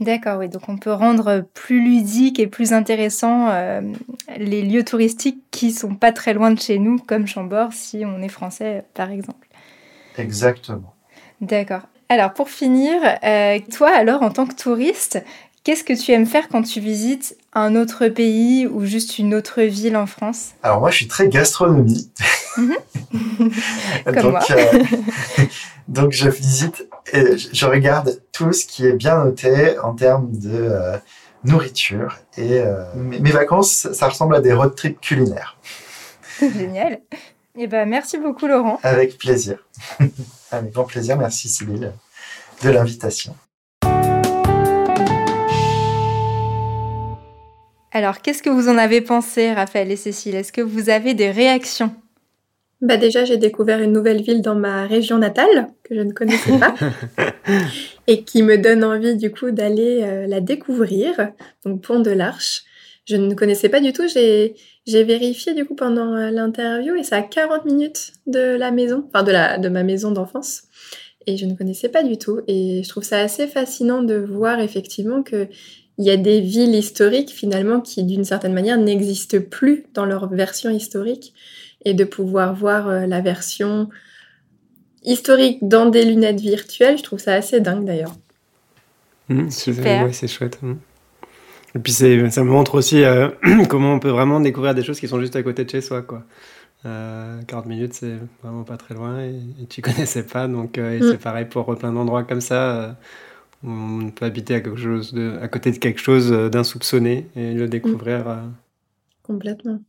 D'accord, 0.00 0.38
oui. 0.38 0.48
Donc 0.48 0.68
on 0.68 0.76
peut 0.76 0.92
rendre 0.92 1.44
plus 1.54 1.82
ludique 1.82 2.38
et 2.38 2.46
plus 2.46 2.72
intéressant 2.72 3.48
euh, 3.50 3.80
les 4.36 4.62
lieux 4.62 4.84
touristiques 4.84 5.42
qui 5.50 5.72
sont 5.72 5.94
pas 5.94 6.12
très 6.12 6.34
loin 6.34 6.50
de 6.52 6.60
chez 6.60 6.78
nous, 6.78 6.98
comme 6.98 7.26
Chambord, 7.26 7.72
si 7.72 8.04
on 8.04 8.22
est 8.22 8.28
français, 8.28 8.84
par 8.94 9.10
exemple. 9.10 9.48
Exactement. 10.16 10.94
D'accord. 11.40 11.82
Alors 12.08 12.32
pour 12.32 12.48
finir, 12.48 12.94
euh, 13.24 13.58
toi 13.76 13.90
alors 13.94 14.22
en 14.22 14.30
tant 14.30 14.46
que 14.46 14.54
touriste, 14.54 15.22
qu'est-ce 15.62 15.84
que 15.84 15.92
tu 15.92 16.12
aimes 16.12 16.26
faire 16.26 16.48
quand 16.48 16.62
tu 16.62 16.80
visites 16.80 17.36
un 17.52 17.76
autre 17.76 18.08
pays 18.08 18.66
ou 18.66 18.86
juste 18.86 19.18
une 19.18 19.34
autre 19.34 19.62
ville 19.62 19.96
en 19.96 20.06
France? 20.06 20.52
Alors 20.62 20.80
moi 20.80 20.90
je 20.90 20.96
suis 20.96 21.08
très 21.08 21.28
gastronomie. 21.28 22.10
Mhm. 22.56 22.74
Moi. 24.22 24.40
Euh, 24.50 24.84
donc 25.88 26.12
je 26.12 26.28
visite 26.28 26.87
et 27.12 27.36
je 27.36 27.66
regarde 27.66 28.20
tout 28.32 28.52
ce 28.52 28.66
qui 28.66 28.86
est 28.86 28.92
bien 28.92 29.24
noté 29.24 29.78
en 29.78 29.94
termes 29.94 30.30
de 30.32 30.50
euh, 30.52 30.96
nourriture 31.44 32.18
et 32.36 32.62
mes 32.94 33.30
vacances 33.30 33.92
ça 33.92 34.08
ressemble 34.08 34.34
à 34.34 34.40
des 34.40 34.52
road 34.52 34.74
trips 34.74 35.00
culinaires. 35.00 35.56
Génial. 36.40 37.00
Eh 37.60 37.66
ben, 37.66 37.88
merci 37.88 38.18
beaucoup, 38.18 38.46
Laurent. 38.46 38.78
Avec 38.84 39.18
plaisir. 39.18 39.58
Avec 40.52 40.72
grand 40.72 40.84
plaisir. 40.84 41.16
Merci, 41.16 41.48
Sybille, 41.48 41.92
de 42.62 42.70
l'invitation. 42.70 43.34
Alors, 47.90 48.20
qu'est-ce 48.22 48.44
que 48.44 48.50
vous 48.50 48.68
en 48.68 48.78
avez 48.78 49.00
pensé, 49.00 49.52
Raphaël 49.52 49.90
et 49.90 49.96
Cécile? 49.96 50.36
Est-ce 50.36 50.52
que 50.52 50.60
vous 50.60 50.88
avez 50.88 51.14
des 51.14 51.32
réactions? 51.32 51.92
Bah 52.80 52.96
déjà, 52.96 53.24
j'ai 53.24 53.38
découvert 53.38 53.80
une 53.80 53.92
nouvelle 53.92 54.22
ville 54.22 54.40
dans 54.40 54.54
ma 54.54 54.86
région 54.86 55.18
natale 55.18 55.68
que 55.82 55.96
je 55.96 56.00
ne 56.00 56.12
connaissais 56.12 56.56
pas 56.58 56.74
et 58.06 58.22
qui 58.22 58.42
me 58.42 58.56
donne 58.56 58.84
envie 58.84 59.16
du 59.16 59.32
coup 59.32 59.50
d'aller 59.50 60.02
euh, 60.02 60.26
la 60.28 60.40
découvrir. 60.40 61.32
Donc 61.64 61.82
Pont 61.82 61.98
de 61.98 62.12
l'Arche. 62.12 62.62
Je 63.04 63.16
ne 63.16 63.34
connaissais 63.34 63.68
pas 63.68 63.80
du 63.80 63.92
tout. 63.92 64.06
J'ai 64.06 64.54
j'ai 64.86 65.02
vérifié 65.02 65.54
du 65.54 65.64
coup 65.64 65.74
pendant 65.74 66.14
euh, 66.14 66.30
l'interview 66.30 66.94
et 66.94 67.02
c'est 67.02 67.14
à 67.14 67.22
40 67.22 67.64
minutes 67.64 68.12
de 68.26 68.56
la 68.56 68.70
maison, 68.70 69.04
enfin 69.08 69.22
de, 69.22 69.32
la, 69.32 69.58
de 69.58 69.68
ma 69.68 69.82
maison 69.82 70.12
d'enfance. 70.12 70.62
Et 71.26 71.36
je 71.36 71.46
ne 71.46 71.54
connaissais 71.54 71.88
pas 71.88 72.02
du 72.02 72.16
tout. 72.16 72.40
Et 72.46 72.82
je 72.84 72.88
trouve 72.88 73.02
ça 73.02 73.18
assez 73.18 73.48
fascinant 73.48 74.02
de 74.02 74.14
voir 74.14 74.60
effectivement 74.60 75.22
qu'il 75.22 75.48
y 75.98 76.10
a 76.10 76.16
des 76.16 76.40
villes 76.40 76.74
historiques 76.74 77.30
finalement 77.30 77.80
qui 77.80 78.04
d'une 78.04 78.24
certaine 78.24 78.54
manière 78.54 78.78
n'existent 78.78 79.40
plus 79.40 79.84
dans 79.94 80.06
leur 80.06 80.32
version 80.32 80.70
historique 80.70 81.34
et 81.88 81.94
de 81.94 82.04
pouvoir 82.04 82.54
voir 82.54 82.88
euh, 82.88 83.06
la 83.06 83.20
version 83.20 83.88
historique 85.02 85.58
dans 85.62 85.86
des 85.86 86.04
lunettes 86.04 86.40
virtuelles, 86.40 86.98
je 86.98 87.02
trouve 87.02 87.18
ça 87.18 87.34
assez 87.34 87.60
dingue 87.60 87.84
d'ailleurs. 87.84 88.14
Mmh, 89.28 89.50
c'est 89.50 90.28
chouette. 90.28 90.58
Mmh. 90.62 90.74
Et 91.74 91.78
puis 91.78 91.92
ça 91.92 92.06
me 92.06 92.50
montre 92.50 92.74
aussi 92.76 93.04
euh, 93.04 93.28
comment 93.68 93.92
on 93.92 93.98
peut 93.98 94.10
vraiment 94.10 94.40
découvrir 94.40 94.74
des 94.74 94.82
choses 94.82 95.00
qui 95.00 95.08
sont 95.08 95.20
juste 95.20 95.36
à 95.36 95.42
côté 95.42 95.64
de 95.64 95.70
chez 95.70 95.80
soi. 95.80 96.02
Quoi. 96.02 96.24
40 96.82 96.86
euh, 96.86 97.68
minutes, 97.68 97.94
c'est 97.94 98.16
vraiment 98.42 98.62
pas 98.62 98.76
très 98.76 98.94
loin 98.94 99.20
et, 99.20 99.66
tu 99.68 99.82
connaissais 99.82 100.22
pas. 100.22 100.48
Donc 100.48 100.78
euh, 100.78 100.98
mm. 100.98 101.10
c'est 101.10 101.18
pareil 101.18 101.44
pour 101.44 101.76
plein 101.76 101.92
d'endroits 101.92 102.24
comme 102.24 102.40
ça. 102.40 102.96
où 103.62 103.70
on 103.70 104.10
peut 104.10 104.24
habiter 104.24 104.54
à, 104.54 104.60
quelque 104.60 104.78
chose 104.78 105.12
de, 105.12 105.38
à 105.42 105.48
côté 105.48 105.70
de 105.70 105.78
quelque 105.78 106.00
chose 106.00 106.30
d'insoupçonné 106.30 107.26
et 107.36 107.52
le 107.52 107.68
découvrir. 107.68 108.24
Complètement. 109.22 109.80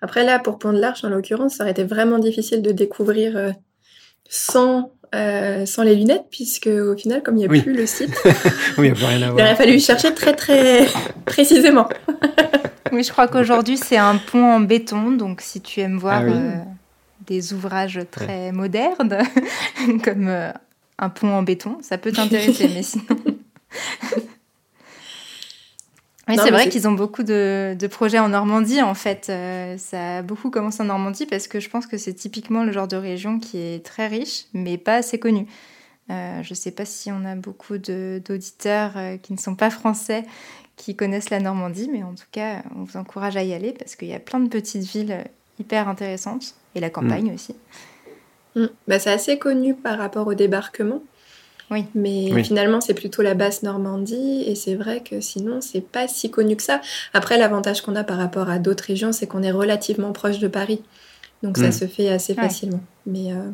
Après 0.00 0.24
là, 0.24 0.38
pour 0.38 0.58
Pont 0.58 0.72
de 0.72 0.78
l'Arche, 0.78 1.04
en 1.04 1.08
l'occurrence, 1.08 1.54
ça 1.56 1.64
aurait 1.64 1.72
été 1.72 1.84
vraiment 1.84 2.18
difficile 2.18 2.62
de 2.62 2.72
découvrir 2.72 3.54
sans 4.28 4.92
euh, 5.12 5.66
sans 5.66 5.82
les 5.82 5.96
lunettes, 5.96 6.26
puisque 6.30 6.68
au 6.68 6.96
final, 6.96 7.20
comme 7.24 7.36
il 7.36 7.40
n'y 7.40 7.58
a 7.58 7.62
plus 7.62 7.74
le 7.74 7.84
site, 7.84 8.14
oui, 8.78 8.88
il, 8.88 8.92
rien 8.92 9.22
à 9.22 9.30
voir. 9.30 9.40
il 9.40 9.42
aurait 9.42 9.56
fallu 9.56 9.80
chercher 9.80 10.14
très 10.14 10.34
très 10.34 10.86
précisément. 11.24 11.88
oui, 12.92 13.02
je 13.02 13.10
crois 13.10 13.26
qu'aujourd'hui 13.26 13.76
c'est 13.76 13.96
un 13.96 14.18
pont 14.18 14.44
en 14.44 14.60
béton, 14.60 15.10
donc 15.10 15.40
si 15.40 15.60
tu 15.60 15.80
aimes 15.80 15.98
voir 15.98 16.22
ah 16.24 16.30
euh, 16.30 16.52
des 17.26 17.52
ouvrages 17.52 17.98
très 18.12 18.52
modernes, 18.52 19.18
comme 20.04 20.28
euh, 20.28 20.52
un 21.00 21.08
pont 21.08 21.34
en 21.34 21.42
béton, 21.42 21.78
ça 21.82 21.98
peut 21.98 22.12
t'intéresser, 22.12 22.70
mais 22.72 22.84
sinon. 22.84 23.04
Oui, 26.30 26.38
c'est 26.42 26.50
vrai 26.50 26.68
qu'ils 26.68 26.88
ont 26.88 26.92
beaucoup 26.92 27.22
de, 27.22 27.76
projets 27.90 28.18
en 28.18 28.28
Normandie, 28.28 28.82
en 28.82 28.94
fait. 28.94 29.26
Euh, 29.28 29.76
ça 29.78 30.18
a 30.18 30.22
beaucoup 30.22 30.50
commencé 30.50 30.82
en 30.82 30.86
Normandie 30.86 31.26
parce 31.26 31.48
que 31.48 31.60
je 31.60 31.68
pense 31.68 31.86
que 31.86 31.98
c'est 31.98 32.14
typiquement 32.14 32.64
le 32.64 32.72
genre 32.72 32.88
de 32.88 32.96
région 32.96 33.38
qui 33.38 33.58
est 33.58 33.84
très 33.84 34.06
riche, 34.06 34.44
mais 34.52 34.78
pas 34.78 34.96
assez 34.96 35.18
connu. 35.18 35.46
Euh, 36.10 36.42
je 36.42 36.50
ne 36.50 36.54
sais 36.54 36.70
pas 36.70 36.84
si 36.84 37.12
on 37.12 37.24
a 37.24 37.36
beaucoup 37.36 37.78
d'auditeurs 37.78 38.92
euh, 38.96 39.16
qui 39.16 39.32
ne 39.32 39.38
sont 39.38 39.54
pas 39.54 39.70
français 39.70 40.24
qui 40.76 40.96
connaissent 40.96 41.30
la 41.30 41.40
Normandie, 41.40 41.88
mais 41.92 42.02
en 42.02 42.14
tout 42.14 42.26
cas, 42.32 42.62
on 42.74 42.84
vous 42.84 42.96
encourage 42.96 43.36
à 43.36 43.42
y 43.42 43.52
aller 43.52 43.72
parce 43.72 43.96
qu'il 43.96 44.08
y 44.08 44.14
a 44.14 44.18
plein 44.18 44.40
de 44.40 44.48
petites 44.48 44.82
villes 44.82 45.24
hyper 45.58 45.88
intéressantes 45.88 46.54
et 46.74 46.80
la 46.80 46.90
campagne 46.90 47.30
mm. 47.30 47.34
aussi. 47.34 47.54
Mm. 48.56 48.66
Bah, 48.88 48.98
c'est 48.98 49.10
assez 49.10 49.38
connu 49.38 49.74
par 49.74 49.98
rapport 49.98 50.26
au 50.26 50.34
débarquement. 50.34 51.02
Oui. 51.70 51.84
Mais 51.94 52.42
finalement, 52.42 52.80
c'est 52.80 52.94
plutôt 52.94 53.22
la 53.22 53.34
basse 53.34 53.62
Normandie 53.62 54.42
et 54.46 54.54
c'est 54.54 54.74
vrai 54.74 55.02
que 55.02 55.20
sinon, 55.20 55.60
c'est 55.60 55.80
pas 55.80 56.08
si 56.08 56.30
connu 56.30 56.56
que 56.56 56.62
ça. 56.62 56.80
Après, 57.14 57.38
l'avantage 57.38 57.82
qu'on 57.82 57.94
a 57.94 58.02
par 58.02 58.18
rapport 58.18 58.50
à 58.50 58.58
d'autres 58.58 58.84
régions, 58.84 59.12
c'est 59.12 59.26
qu'on 59.26 59.42
est 59.42 59.52
relativement 59.52 60.12
proche 60.12 60.38
de 60.38 60.48
Paris. 60.48 60.82
Donc 61.42 61.56
ça 61.56 61.68
hmm. 61.68 61.72
se 61.72 61.86
fait 61.86 62.08
assez 62.08 62.34
facilement. 62.34 62.80
Mais, 63.06 63.32
euh, 63.32 63.50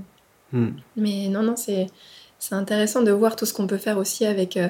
hmm. 0.52 0.72
mais 0.96 1.28
non, 1.28 1.42
non, 1.42 1.54
c'est 1.56 1.88
intéressant 2.50 3.02
de 3.02 3.10
voir 3.10 3.36
tout 3.36 3.46
ce 3.46 3.52
qu'on 3.52 3.66
peut 3.66 3.76
faire 3.76 3.98
aussi 3.98 4.24
avec, 4.24 4.56
euh, 4.56 4.68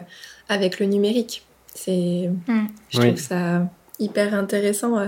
avec 0.49 0.81
le 0.81 0.87
numérique. 0.87 1.45
C'est, 1.75 2.31
hmm. 2.49 2.67
Je 2.91 3.01
trouve 3.01 3.17
ça 3.17 3.69
hyper 3.99 4.35
intéressant. 4.35 4.99
Euh. 4.99 5.07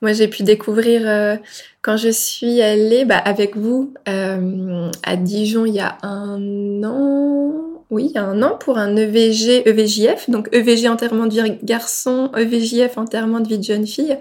Moi, 0.00 0.12
j'ai 0.12 0.28
pu 0.28 0.42
découvrir 0.44 1.38
quand 1.82 1.96
je 1.96 2.08
suis 2.08 2.62
allée 2.62 3.04
bah, 3.04 3.18
avec 3.18 3.56
vous 3.56 3.92
à 4.06 5.16
Dijon 5.16 5.66
il 5.66 5.74
y 5.74 5.80
a 5.80 5.98
un 6.02 6.82
an, 6.84 7.69
oui, 7.90 8.06
il 8.10 8.12
y 8.12 8.18
a 8.18 8.24
un 8.24 8.40
an 8.42 8.56
pour 8.56 8.78
un 8.78 8.94
EVG, 8.94 9.68
EVJF, 9.68 10.30
donc 10.30 10.48
EVG 10.52 10.88
enterrement 10.88 11.26
de 11.26 11.34
vie 11.34 11.58
garçon, 11.64 12.30
EVJF 12.36 12.96
enterrement 12.98 13.40
de 13.40 13.48
vie 13.48 13.58
de 13.58 13.64
jeune 13.64 13.86
fille, 13.86 14.16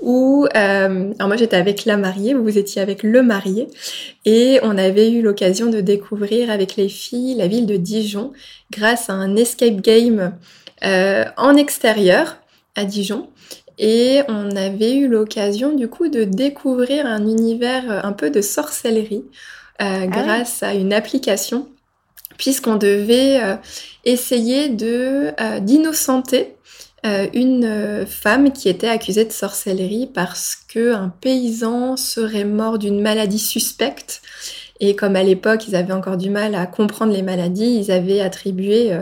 où, 0.00 0.46
euh, 0.56 1.12
alors 1.18 1.28
moi 1.28 1.36
j'étais 1.36 1.56
avec 1.56 1.84
la 1.84 1.96
mariée, 1.96 2.34
vous 2.34 2.58
étiez 2.58 2.82
avec 2.82 3.04
le 3.04 3.22
marié, 3.22 3.68
et 4.24 4.58
on 4.64 4.76
avait 4.76 5.12
eu 5.12 5.22
l'occasion 5.22 5.70
de 5.70 5.80
découvrir 5.80 6.50
avec 6.50 6.74
les 6.74 6.88
filles 6.88 7.36
la 7.36 7.46
ville 7.46 7.66
de 7.66 7.76
Dijon 7.76 8.32
grâce 8.72 9.08
à 9.08 9.12
un 9.12 9.36
escape 9.36 9.80
game 9.80 10.34
euh, 10.84 11.24
en 11.36 11.56
extérieur 11.56 12.38
à 12.74 12.84
Dijon. 12.84 13.28
Et 13.78 14.20
on 14.28 14.54
avait 14.54 14.94
eu 14.94 15.08
l'occasion 15.08 15.74
du 15.74 15.88
coup 15.88 16.08
de 16.08 16.22
découvrir 16.22 17.06
un 17.06 17.26
univers 17.26 18.04
un 18.04 18.12
peu 18.12 18.30
de 18.30 18.40
sorcellerie 18.40 19.24
euh, 19.82 20.02
ah 20.02 20.06
grâce 20.06 20.62
à 20.62 20.74
une 20.74 20.92
application 20.92 21.66
puisqu'on 22.36 22.76
devait 22.76 23.42
euh, 23.42 23.56
essayer 24.04 24.70
euh, 24.82 25.60
d'innocenter 25.60 26.54
euh, 27.06 27.26
une 27.34 28.06
femme 28.06 28.52
qui 28.52 28.68
était 28.68 28.88
accusée 28.88 29.24
de 29.24 29.32
sorcellerie 29.32 30.08
parce 30.12 30.56
que 30.56 30.94
un 30.94 31.08
paysan 31.20 31.96
serait 31.96 32.44
mort 32.44 32.78
d'une 32.78 33.00
maladie 33.00 33.38
suspecte. 33.38 34.22
Et 34.80 34.96
comme 34.96 35.16
à 35.16 35.22
l'époque, 35.22 35.68
ils 35.68 35.76
avaient 35.76 35.92
encore 35.92 36.16
du 36.16 36.30
mal 36.30 36.54
à 36.54 36.66
comprendre 36.66 37.12
les 37.12 37.22
maladies, 37.22 37.78
ils 37.84 37.92
avaient 37.92 38.20
attribué 38.20 38.92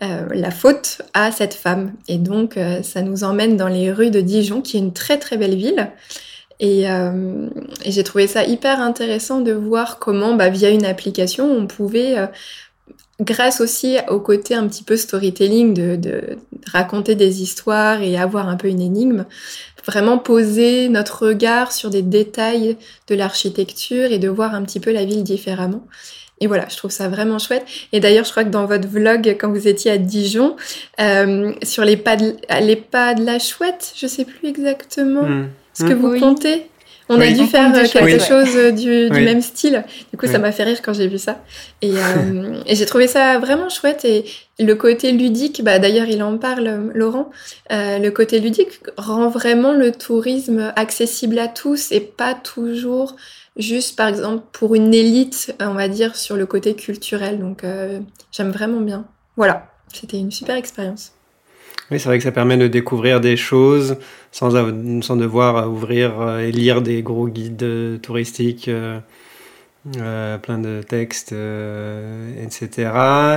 la 0.00 0.50
faute 0.52 1.02
à 1.12 1.32
cette 1.32 1.54
femme. 1.54 1.92
Et 2.06 2.18
donc, 2.18 2.56
ça 2.82 3.02
nous 3.02 3.24
emmène 3.24 3.56
dans 3.56 3.68
les 3.68 3.90
rues 3.90 4.10
de 4.10 4.20
Dijon, 4.20 4.62
qui 4.62 4.76
est 4.76 4.80
une 4.80 4.92
très 4.92 5.18
très 5.18 5.36
belle 5.36 5.56
ville. 5.56 5.90
Et, 6.62 6.86
j'ai 7.84 8.04
trouvé 8.04 8.26
ça 8.26 8.44
hyper 8.44 8.80
intéressant 8.80 9.40
de 9.40 9.52
voir 9.52 9.98
comment, 9.98 10.34
bah, 10.34 10.48
via 10.48 10.70
une 10.70 10.86
application, 10.86 11.50
on 11.50 11.66
pouvait 11.66 12.16
grâce 13.22 13.60
aussi 13.60 13.96
au 14.08 14.20
côté 14.20 14.54
un 14.54 14.66
petit 14.66 14.82
peu 14.82 14.96
storytelling 14.96 15.74
de, 15.74 16.38
raconter 16.70 17.14
des 17.14 17.42
histoires 17.42 18.02
et 18.02 18.16
avoir 18.16 18.48
un 18.48 18.56
peu 18.56 18.68
une 18.68 18.80
énigme, 18.80 19.26
vraiment 19.84 20.16
poser 20.18 20.88
notre 20.88 21.26
regard 21.26 21.72
sur 21.72 21.90
des 21.90 22.02
détails 22.02 22.76
de 23.08 23.14
l'architecture 23.14 24.12
et 24.12 24.18
de 24.18 24.28
voir 24.28 24.54
un 24.54 24.62
petit 24.62 24.80
peu 24.80 24.92
la 24.92 25.04
ville 25.04 25.24
différemment. 25.24 25.86
et 26.40 26.46
voilà, 26.46 26.66
je 26.68 26.76
trouve 26.76 26.90
ça 26.90 27.08
vraiment 27.08 27.38
chouette. 27.38 27.64
Et 27.92 28.00
d'ailleurs, 28.00 28.24
je 28.24 28.30
crois 28.30 28.44
que 28.44 28.50
dans 28.50 28.66
votre 28.66 28.88
vlog, 28.88 29.36
quand 29.40 29.50
vous 29.50 29.66
étiez 29.68 29.90
à 29.90 29.98
Dijon, 29.98 30.56
euh, 31.00 31.52
sur 31.62 31.84
les 31.84 31.96
pas, 31.96 32.16
de, 32.16 32.36
les 32.60 32.76
pas 32.76 33.14
de 33.14 33.24
la 33.24 33.38
chouette, 33.38 33.92
je 33.96 34.06
sais 34.06 34.24
plus 34.24 34.48
exactement 34.48 35.22
hmm. 35.22 35.48
Ce 35.74 35.84
que 35.84 35.92
vous 35.92 36.18
comptez. 36.18 36.66
On 37.08 37.20
a 37.20 37.30
dû 37.30 37.44
faire 37.44 37.74
euh, 37.74 37.84
quelque 37.84 38.20
chose 38.20 38.56
euh, 38.56 38.70
du, 38.70 39.10
même 39.10 39.42
style. 39.42 39.84
Du 40.12 40.16
coup, 40.16 40.26
ça 40.26 40.38
m'a 40.38 40.52
fait 40.52 40.62
rire 40.62 40.80
quand 40.82 40.94
j'ai 40.94 41.08
vu 41.08 41.18
ça. 41.18 41.42
Et, 41.82 41.92
et 42.66 42.74
j'ai 42.74 42.86
trouvé 42.86 43.06
ça 43.06 43.38
vraiment 43.38 43.68
chouette. 43.68 44.04
Et 44.04 44.24
le 44.58 44.74
côté 44.74 45.12
ludique, 45.12 45.62
bah, 45.62 45.78
d'ailleurs, 45.78 46.06
il 46.06 46.22
en 46.22 46.38
parle, 46.38 46.90
Laurent, 46.94 47.30
le 47.70 48.08
côté 48.10 48.38
ludique 48.38 48.80
rend 48.96 49.28
vraiment 49.28 49.72
le 49.72 49.92
tourisme 49.92 50.72
accessible 50.76 51.38
à 51.38 51.48
tous 51.48 51.92
et 51.92 52.00
pas 52.00 52.34
toujours 52.34 53.16
juste 53.56 53.96
par 53.96 54.08
exemple 54.08 54.44
pour 54.52 54.74
une 54.74 54.94
élite, 54.94 55.54
on 55.60 55.74
va 55.74 55.88
dire, 55.88 56.16
sur 56.16 56.36
le 56.36 56.46
côté 56.46 56.74
culturel. 56.74 57.38
Donc 57.38 57.64
euh, 57.64 58.00
j'aime 58.30 58.50
vraiment 58.50 58.80
bien. 58.80 59.06
Voilà, 59.36 59.70
c'était 59.92 60.18
une 60.18 60.30
super 60.30 60.56
expérience. 60.56 61.12
Oui, 61.90 62.00
c'est 62.00 62.06
vrai 62.06 62.18
que 62.18 62.24
ça 62.24 62.32
permet 62.32 62.56
de 62.56 62.68
découvrir 62.68 63.20
des 63.20 63.36
choses 63.36 63.96
sans, 64.32 64.50
sans 65.02 65.16
devoir 65.16 65.70
ouvrir 65.70 66.20
euh, 66.20 66.40
et 66.40 66.50
lire 66.50 66.82
des 66.82 67.02
gros 67.02 67.28
guides 67.28 68.00
touristiques, 68.02 68.68
euh, 68.68 70.38
plein 70.38 70.58
de 70.58 70.82
textes, 70.82 71.34
etc. 72.42 72.90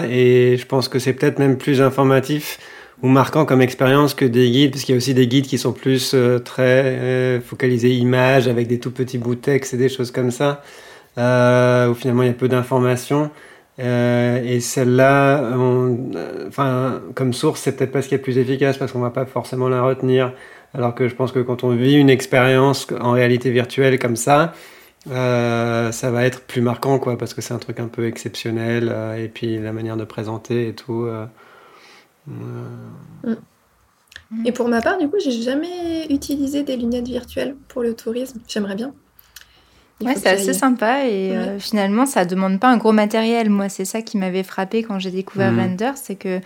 Et 0.10 0.58
je 0.58 0.66
pense 0.66 0.88
que 0.88 0.98
c'est 0.98 1.14
peut-être 1.14 1.40
même 1.40 1.58
plus 1.58 1.82
informatif 1.82 2.60
ou 3.02 3.08
marquant 3.08 3.46
comme 3.46 3.62
expérience 3.62 4.14
que 4.14 4.26
des 4.26 4.50
guides, 4.50 4.72
parce 4.72 4.84
qu'il 4.84 4.94
y 4.94 4.96
a 4.96 4.98
aussi 4.98 5.14
des 5.14 5.28
guides 5.28 5.48
qui 5.48 5.58
sont 5.58 5.74
plus 5.74 6.14
euh, 6.14 6.40
très 6.40 6.84
euh, 6.86 7.42
focalisés 7.42 7.94
images 7.94 8.48
avec 8.48 8.68
des 8.68 8.80
tout 8.80 8.92
petits 8.92 9.18
bouts 9.18 9.36
de 9.36 9.42
texte 9.42 9.74
et 9.74 9.78
des 9.78 9.90
choses 9.90 10.12
comme 10.12 10.32
ça, 10.32 10.64
euh, 11.18 11.90
où 11.90 11.94
finalement 11.94 12.24
il 12.24 12.28
y 12.28 12.32
a 12.32 12.34
peu 12.34 12.48
d'informations. 12.48 13.30
Et 13.78 14.60
celle-là, 14.60 15.58
enfin, 16.48 17.02
comme 17.14 17.34
source, 17.34 17.62
c'est 17.62 17.76
peut-être 17.76 17.92
pas 17.92 18.02
ce 18.02 18.08
qui 18.08 18.16
est 18.16 18.18
le 18.18 18.24
plus 18.24 18.38
efficace 18.38 18.78
parce 18.78 18.92
qu'on 18.92 19.00
va 19.00 19.10
pas 19.10 19.26
forcément 19.26 19.68
la 19.70 19.82
retenir. 19.82 20.34
Alors 20.74 20.94
que 20.96 21.08
je 21.08 21.16
pense 21.16 21.32
que 21.32 21.40
quand 21.40 21.64
on 21.64 21.76
vit 21.76 21.96
une 21.96 22.10
expérience 22.10 22.88
en 23.00 23.12
réalité 23.12 23.52
virtuelle 23.52 23.98
comme 24.00 24.16
ça, 24.16 24.54
ça 25.06 26.12
va 26.12 26.26
être 26.26 26.42
plus 26.42 26.62
marquant, 26.62 27.00
quoi, 27.00 27.18
parce 27.18 27.34
que 27.34 27.42
c'est 27.42 27.54
un 27.54 27.60
truc 27.60 27.80
un 27.80 27.88
peu 27.88 28.08
exceptionnel, 28.08 28.94
et 29.18 29.28
puis 29.28 29.60
la 29.60 29.72
manière 29.74 29.98
de 29.98 30.06
présenter 30.06 30.70
et 30.70 30.74
tout. 30.74 31.08
Mm. 32.28 33.36
Et 34.46 34.52
pour 34.52 34.68
ma 34.68 34.82
part, 34.82 34.98
du 34.98 35.08
coup, 35.08 35.18
j'ai 35.24 35.32
jamais 35.32 36.08
utilisé 36.10 36.64
des 36.64 36.76
lunettes 36.78 37.08
virtuelles 37.08 37.56
pour 37.68 37.84
le 37.84 37.94
tourisme. 37.94 38.40
J'aimerais 38.48 38.76
bien. 38.76 38.94
Ouais, 40.02 40.16
c'est 40.16 40.30
assez 40.30 40.54
sympa 40.54 41.06
et 41.06 41.36
euh, 41.36 41.60
finalement, 41.60 42.06
ça 42.06 42.26
demande 42.26 42.60
pas 42.60 42.70
un 42.70 42.78
gros 42.78 42.92
matériel. 42.92 43.50
Moi, 43.50 43.70
c'est 43.70 43.86
ça 43.86 44.02
qui 44.02 44.18
m'avait 44.18 44.44
frappé 44.44 44.84
quand 44.84 45.00
j'ai 45.00 45.12
découvert 45.12 45.52
mm. 45.52 45.60
Render, 45.60 45.92
c'est 45.96 46.16
que 46.16 46.42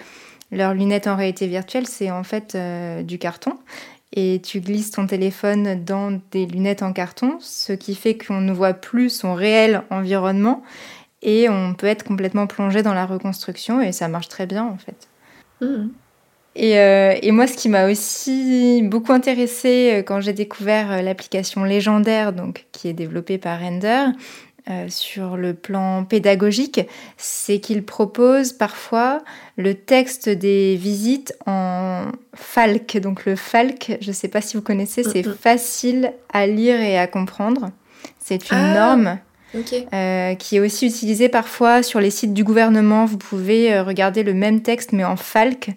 leurs 0.51 0.74
lunettes 0.74 1.08
en 1.08 1.15
réalité 1.15 1.48
virtuelle, 1.48 1.88
c'est 1.88 2.12
en 2.12 2.24
fait 2.24 2.56
euh, 2.56 3.03
du 3.03 3.18
carton. 3.18 3.53
Et 4.13 4.41
tu 4.44 4.60
glisses 4.60 4.91
ton 4.91 5.06
téléphone 5.06 5.84
dans 5.84 6.20
des 6.32 6.48
lunettes 6.48 6.82
en 6.82 6.94
carton, 6.94 7.38
ce 7.41 7.74
qui 7.74 7.94
fait 7.94 8.18
qu'on 8.18 8.41
ne 8.41 8.51
voit 8.51 8.74
plus 8.74 9.12
son 9.12 9.36
réel 9.36 9.84
environnement 9.91 10.63
et 11.22 11.50
on 11.50 11.74
peut 11.74 11.88
être 11.88 12.03
complètement 12.03 12.48
plongé 12.48 12.82
dans 12.82 12.94
la 12.94 13.06
reconstruction 13.06 13.82
et 13.82 13.91
ça 13.91 14.08
marche 14.08 14.29
très 14.29 14.46
bien 14.46 14.65
en 14.65 14.77
fait. 14.77 15.08
Mm. 16.56 16.62
Euh, 16.62 17.15
et, 17.22 17.32
moi, 17.32 17.48
ce 17.48 17.56
qui 17.56 17.70
m'a 17.70 17.89
aussi 17.89 18.82
beaucoup 18.84 19.13
intéressé 19.13 19.91
euh, 19.94 20.03
quand 20.03 20.22
j'ai 20.22 20.34
découvert 20.34 20.91
euh, 20.91 21.01
l'application 21.01 21.63
légendaire, 21.63 22.34
donc 22.34 22.65
qui 22.71 22.88
est 22.88 22.93
développée 22.93 23.38
par 23.38 23.60
Render, 23.60 24.08
sur 24.88 25.36
le 25.36 25.56
plan 25.56 26.04
pédagogique, 26.04 26.82
c'est 27.17 27.60
qu'il 27.60 27.84
propose 27.84 28.54
parfois 28.54 29.23
le 29.58 29.73
texte 29.73 30.30
des 30.30 30.76
visites 30.76 31.34
en 31.47 32.04
FALC. 32.36 33.00
Donc 33.00 33.26
le 33.26 33.36
FALC, 33.36 33.97
je 34.00 34.10
ne 34.10 34.13
sais 34.13 34.28
pas 34.28 34.41
si 34.41 34.58
vous 34.58 34.62
connaissez, 34.62 35.02
c'est 35.02 35.23
facile 35.23 36.13
à 36.32 36.45
lire 36.45 36.80
et 36.80 37.00
à 37.00 37.08
comprendre. 37.08 37.71
C'est 38.19 38.52
une 38.52 38.58
ah. 38.58 38.73
norme 38.76 39.19
euh, 39.55 40.35
qui 40.35 40.57
est 40.57 40.59
aussi 40.59 40.85
utilisé 40.85 41.27
parfois 41.27 41.81
sur 41.81 41.99
les 41.99 42.12
sites 42.12 42.33
du 42.33 42.43
gouvernement. 42.43 43.05
Vous 43.05 43.17
pouvez 43.17 43.73
euh, 43.73 43.83
regarder 43.83 44.23
le 44.23 44.33
même 44.33 44.62
texte 44.62 44.91
mais 44.91 45.03
en 45.03 45.15
falque. 45.15 45.71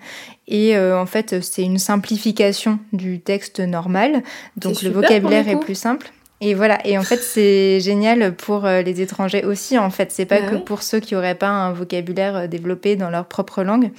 Et 0.47 0.77
euh, 0.77 1.01
en 1.01 1.07
fait, 1.07 1.43
c'est 1.43 1.63
une 1.63 1.79
simplification 1.79 2.79
du 2.93 3.21
texte 3.21 3.61
normal. 3.61 4.23
Donc 4.57 4.83
le 4.83 4.91
vocabulaire 4.91 5.49
est 5.49 5.57
plus 5.57 5.75
simple. 5.75 6.13
Et 6.43 6.55
voilà, 6.55 6.85
et 6.85 6.99
en 6.99 7.03
fait 7.03 7.23
c'est 7.23 7.79
génial 7.81 8.35
pour 8.35 8.67
les 8.67 9.01
étrangers 9.01 9.45
aussi. 9.45 9.79
En 9.79 9.91
fait, 9.91 10.11
c'est 10.11 10.27
pas 10.27 10.41
bah 10.41 10.49
que 10.51 10.57
pour 10.57 10.83
ceux 10.83 11.01
qui 11.01 11.15
auraient 11.15 11.37
pas 11.37 11.49
un 11.49 11.73
vocabulaire 11.73 12.49
développé 12.49 12.97
dans 12.97 13.11
leur 13.11 13.27
propre 13.27 13.63
langue. 13.63 13.91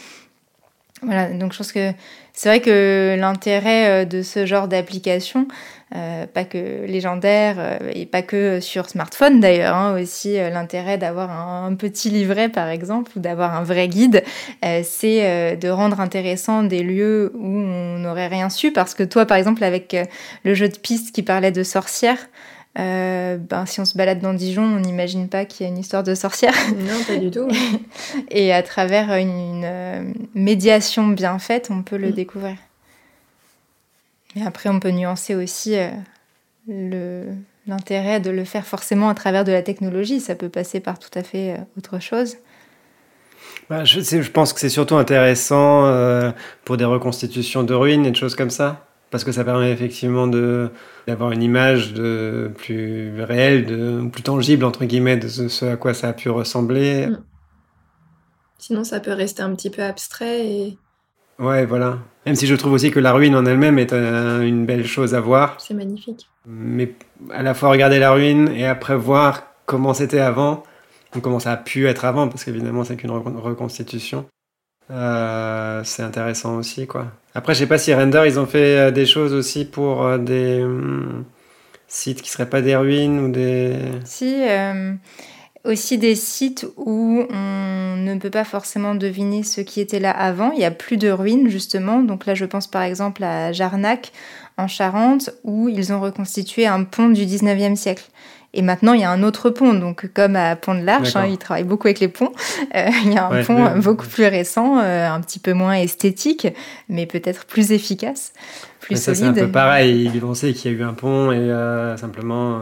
Voilà, 1.01 1.29
donc 1.29 1.53
je 1.53 1.57
pense 1.57 1.71
que 1.71 1.91
c'est 2.33 2.49
vrai 2.49 2.59
que 2.59 3.15
l'intérêt 3.17 4.05
de 4.05 4.21
ce 4.21 4.45
genre 4.45 4.67
d'application, 4.67 5.47
euh, 5.95 6.25
pas 6.25 6.43
que 6.43 6.88
légendaire 6.88 7.58
euh, 7.60 7.77
et 7.93 8.08
pas 8.08 8.23
que 8.23 8.60
sur 8.60 8.89
smartphone 8.89 9.39
d'ailleurs, 9.39 9.75
hein, 9.75 10.01
aussi 10.01 10.39
euh, 10.39 10.49
l'intérêt 10.49 10.97
d'avoir 10.97 11.29
un, 11.29 11.75
petit 11.75 12.10
livret 12.10 12.49
par 12.49 12.67
exemple 12.69 13.12
ou 13.15 13.19
d'avoir 13.19 13.53
un 13.56 13.62
vrai 13.63 13.88
guide, 13.88 14.23
c'est 14.84 15.58
de 15.58 15.69
rendre 15.69 15.99
intéressant 15.99 16.63
des 16.63 16.84
lieux 16.84 17.32
où 17.36 17.45
on 17.45 17.99
n'aurait 17.99 18.27
rien 18.27 18.49
su 18.49 18.71
parce 18.71 18.93
que 18.93 19.03
toi 19.03 19.25
par 19.25 19.38
exemple 19.38 19.63
avec 19.63 19.95
le 20.43 20.53
jeu 20.53 20.69
de 20.69 20.77
piste 20.77 21.13
qui 21.13 21.23
parlait 21.23 21.51
de 21.51 21.63
sorcières, 21.63 22.29
ben, 22.75 23.65
si 23.65 23.79
on 23.79 23.86
se 23.86 23.97
balade 23.97 24.19
dans 24.19 24.34
Dijon, 24.34 24.63
on 24.63 24.79
n'imagine 24.79 25.29
pas 25.29 25.45
qu'il 25.45 25.65
y 25.65 25.69
a 25.69 25.71
une 25.71 25.79
histoire 25.79 26.03
de 26.03 26.13
sorcière. 26.13 26.53
Non, 26.69 27.03
pas 27.08 27.17
du 27.17 27.32
tout. 27.32 27.47
et 28.29 28.53
à 28.53 28.62
travers 28.62 29.13
une, 29.15 30.13
médiation 30.36 31.08
bien 31.08 31.39
faite, 31.39 31.69
on 31.71 31.82
peut 31.82 31.97
le 31.97 32.10
mm. 32.10 32.13
découvrir. 32.13 32.56
Mais 34.36 34.46
après, 34.46 34.69
on 34.69 34.80
peut 34.80 34.91
nuancer 34.91 35.36
aussi 35.36 35.76
euh, 36.69 37.34
l'intérêt 37.67 38.19
de 38.19 38.32
le 38.32 38.46
faire 38.46 38.65
forcément 38.65 39.10
à 39.10 39.13
travers 39.13 39.43
de 39.43 39.52
la 39.52 39.62
technologie. 39.62 40.19
Ça 40.19 40.36
peut 40.36 40.50
passer 40.50 40.80
par 40.80 41.00
tout 41.00 41.12
à 41.13 41.24
fait 41.24 41.54
euh, 41.54 41.58
autre 41.78 42.00
chose. 42.00 42.38
Bah, 43.69 43.86
je, 43.86 44.02
je, 44.02 44.32
pense 44.32 44.54
que 44.54 44.60
c'est 44.60 44.69
surtout 44.69 44.96
intéressant 44.96 45.86
euh, 45.86 46.32
pour 46.65 46.78
des 46.78 46.86
reconstitutions 46.86 47.63
de 47.63 47.74
ruines 47.74 48.06
et 48.06 48.12
de 48.12 48.15
choses 48.15 48.36
comme 48.36 48.50
ça. 48.50 48.88
Parce 49.12 49.24
que 49.24 49.32
ça 49.32 49.43
permet 49.43 49.72
effectivement 49.72 50.26
d'avoir 50.26 51.32
une 51.32 51.43
image 51.43 51.93
de, 51.93 52.52
plus 52.58 53.22
réelle, 53.22 53.65
de, 53.67 54.10
plus 54.12 54.24
tangible, 54.24 54.65
entre 54.65 54.86
guillemets, 54.86 55.17
de 55.17 55.28
ce, 55.28 55.65
à 55.65 55.78
quoi 55.78 55.93
ça 55.93 56.10
a 56.10 56.13
pu 56.13 56.32
ressembler. 56.32 57.08
Mm. 57.08 57.24
Sinon, 58.58 58.84
ça 58.84 59.00
peut 59.00 59.12
rester 59.12 59.43
un 59.43 59.54
petit 59.54 59.69
peu 59.69 59.84
abstrait 59.84 60.48
et 60.48 60.78
Ouais, 61.38 61.65
voilà. 61.65 62.00
Même 62.25 62.36
si 62.36 62.47
je 62.47 62.55
trouve 62.55 62.73
aussi 62.73 62.91
que 62.91 62.99
la 62.99 63.12
ruine 63.12 63.36
en 63.36 63.45
elle-même 63.45 63.77
est 63.79 63.91
une 63.91 64.65
belle 64.65 64.86
chose 64.86 65.13
à 65.13 65.19
voir. 65.19 65.55
C'est 65.59 65.73
magnifique. 65.73 66.27
Mais 66.45 66.93
à 67.31 67.43
la 67.43 67.53
fois 67.53 67.69
regarder 67.69 67.99
la 67.99 68.12
ruine 68.12 68.49
et 68.55 68.65
après 68.65 68.95
voir 68.95 69.43
comment 69.65 69.93
c'était 69.93 70.19
avant, 70.19 70.63
ou 71.15 71.19
comment 71.19 71.39
ça 71.39 71.51
a 71.51 71.57
pu 71.57 71.88
être 71.88 72.05
avant, 72.05 72.27
parce 72.27 72.43
qu'évidemment 72.43 72.83
c'est 72.83 72.95
qu'une 72.95 73.12
reconstitution. 73.12 74.25
Euh, 74.91 75.81
c'est 75.83 76.03
intéressant 76.03 76.57
aussi, 76.57 76.88
quoi. 76.88 77.07
Après, 77.36 77.53
je 77.53 77.59
sais 77.59 77.67
pas 77.67 77.77
si 77.77 77.93
Render, 77.93 78.23
ils 78.25 78.39
ont 78.39 78.45
fait 78.45 78.77
euh, 78.77 78.91
des 78.91 79.05
choses 79.05 79.33
aussi 79.33 79.65
pour 79.65 80.03
euh, 80.03 80.17
des 80.17 80.62
hum, 80.62 81.23
sites 81.88 82.21
qui 82.21 82.29
seraient 82.29 82.49
pas 82.49 82.62
des 82.62 82.75
ruines 82.75 83.19
ou 83.19 83.31
des... 83.31 83.75
Si, 84.03 84.36
aussi 85.65 85.97
des 85.97 86.15
sites 86.15 86.67
où 86.78 87.26
on 87.30 87.95
ne 87.97 88.17
peut 88.17 88.30
pas 88.30 88.43
forcément 88.43 88.95
deviner 88.95 89.43
ce 89.43 89.62
qui 89.62 89.80
était 89.80 89.99
là 89.99 90.12
avant. 90.12 90.52
Il 90.52 90.60
y 90.60 90.65
a 90.65 90.71
plus 90.71 90.97
de 90.97 91.10
ruines 91.10 91.49
justement. 91.49 92.02
Donc 92.02 92.26
là, 92.26 92.36
je 92.36 92.45
pense 92.45 92.67
par 92.67 92.82
exemple 92.82 93.23
à 93.23 93.52
Jarnac 93.52 94.12
en 94.58 94.67
Charente 94.67 95.30
où 95.43 95.69
ils 95.69 95.93
ont 95.93 96.02
reconstitué 96.02 96.67
un 96.67 96.84
pont 96.84 97.10
du 97.10 97.26
19e 97.26 97.76
siècle. 97.76 98.10
Et 98.56 98.62
maintenant, 98.62 98.93
il 98.93 99.02
y 99.02 99.04
a 99.04 99.10
un 99.10 99.23
autre 99.23 99.49
pont. 99.49 99.73
Donc, 99.73 100.12
comme 100.13 100.36
à 100.36 100.56
Pont 100.56 100.76
de 100.76 100.84
l'Arche, 100.84 101.15
hein, 101.15 101.26
ils 101.26 101.39
travaillent 101.39 101.63
beaucoup 101.63 101.88
avec 101.88 101.99
les 101.99 102.08
ponts. 102.08 102.32
Euh, 102.76 102.89
il 103.04 103.13
y 103.13 103.17
a 103.17 103.28
un 103.28 103.43
pont 103.43 103.80
beaucoup 103.80 104.06
plus 104.06 104.28
récent, 104.28 104.78
euh, 104.78 105.10
un 105.10 105.21
petit 105.21 105.39
peu 105.39 105.54
moins 105.54 105.73
esthétique, 105.73 106.47
mais 106.88 107.08
peut-être 107.08 107.45
plus 107.45 107.71
efficace, 107.71 108.32
plus 108.80 109.02
solide. 109.02 109.34
C'est 109.34 109.41
un 109.41 109.45
peu 109.45 109.52
pareil. 109.52 110.12
Ils 110.13 110.21
pensaient 110.21 110.54
qu'il 110.54 110.71
y 110.71 110.76
a 110.76 110.78
eu 110.78 110.84
un 110.84 110.93
pont 110.93 111.32
et 111.32 111.38
euh, 111.38 111.97
simplement, 111.97 112.62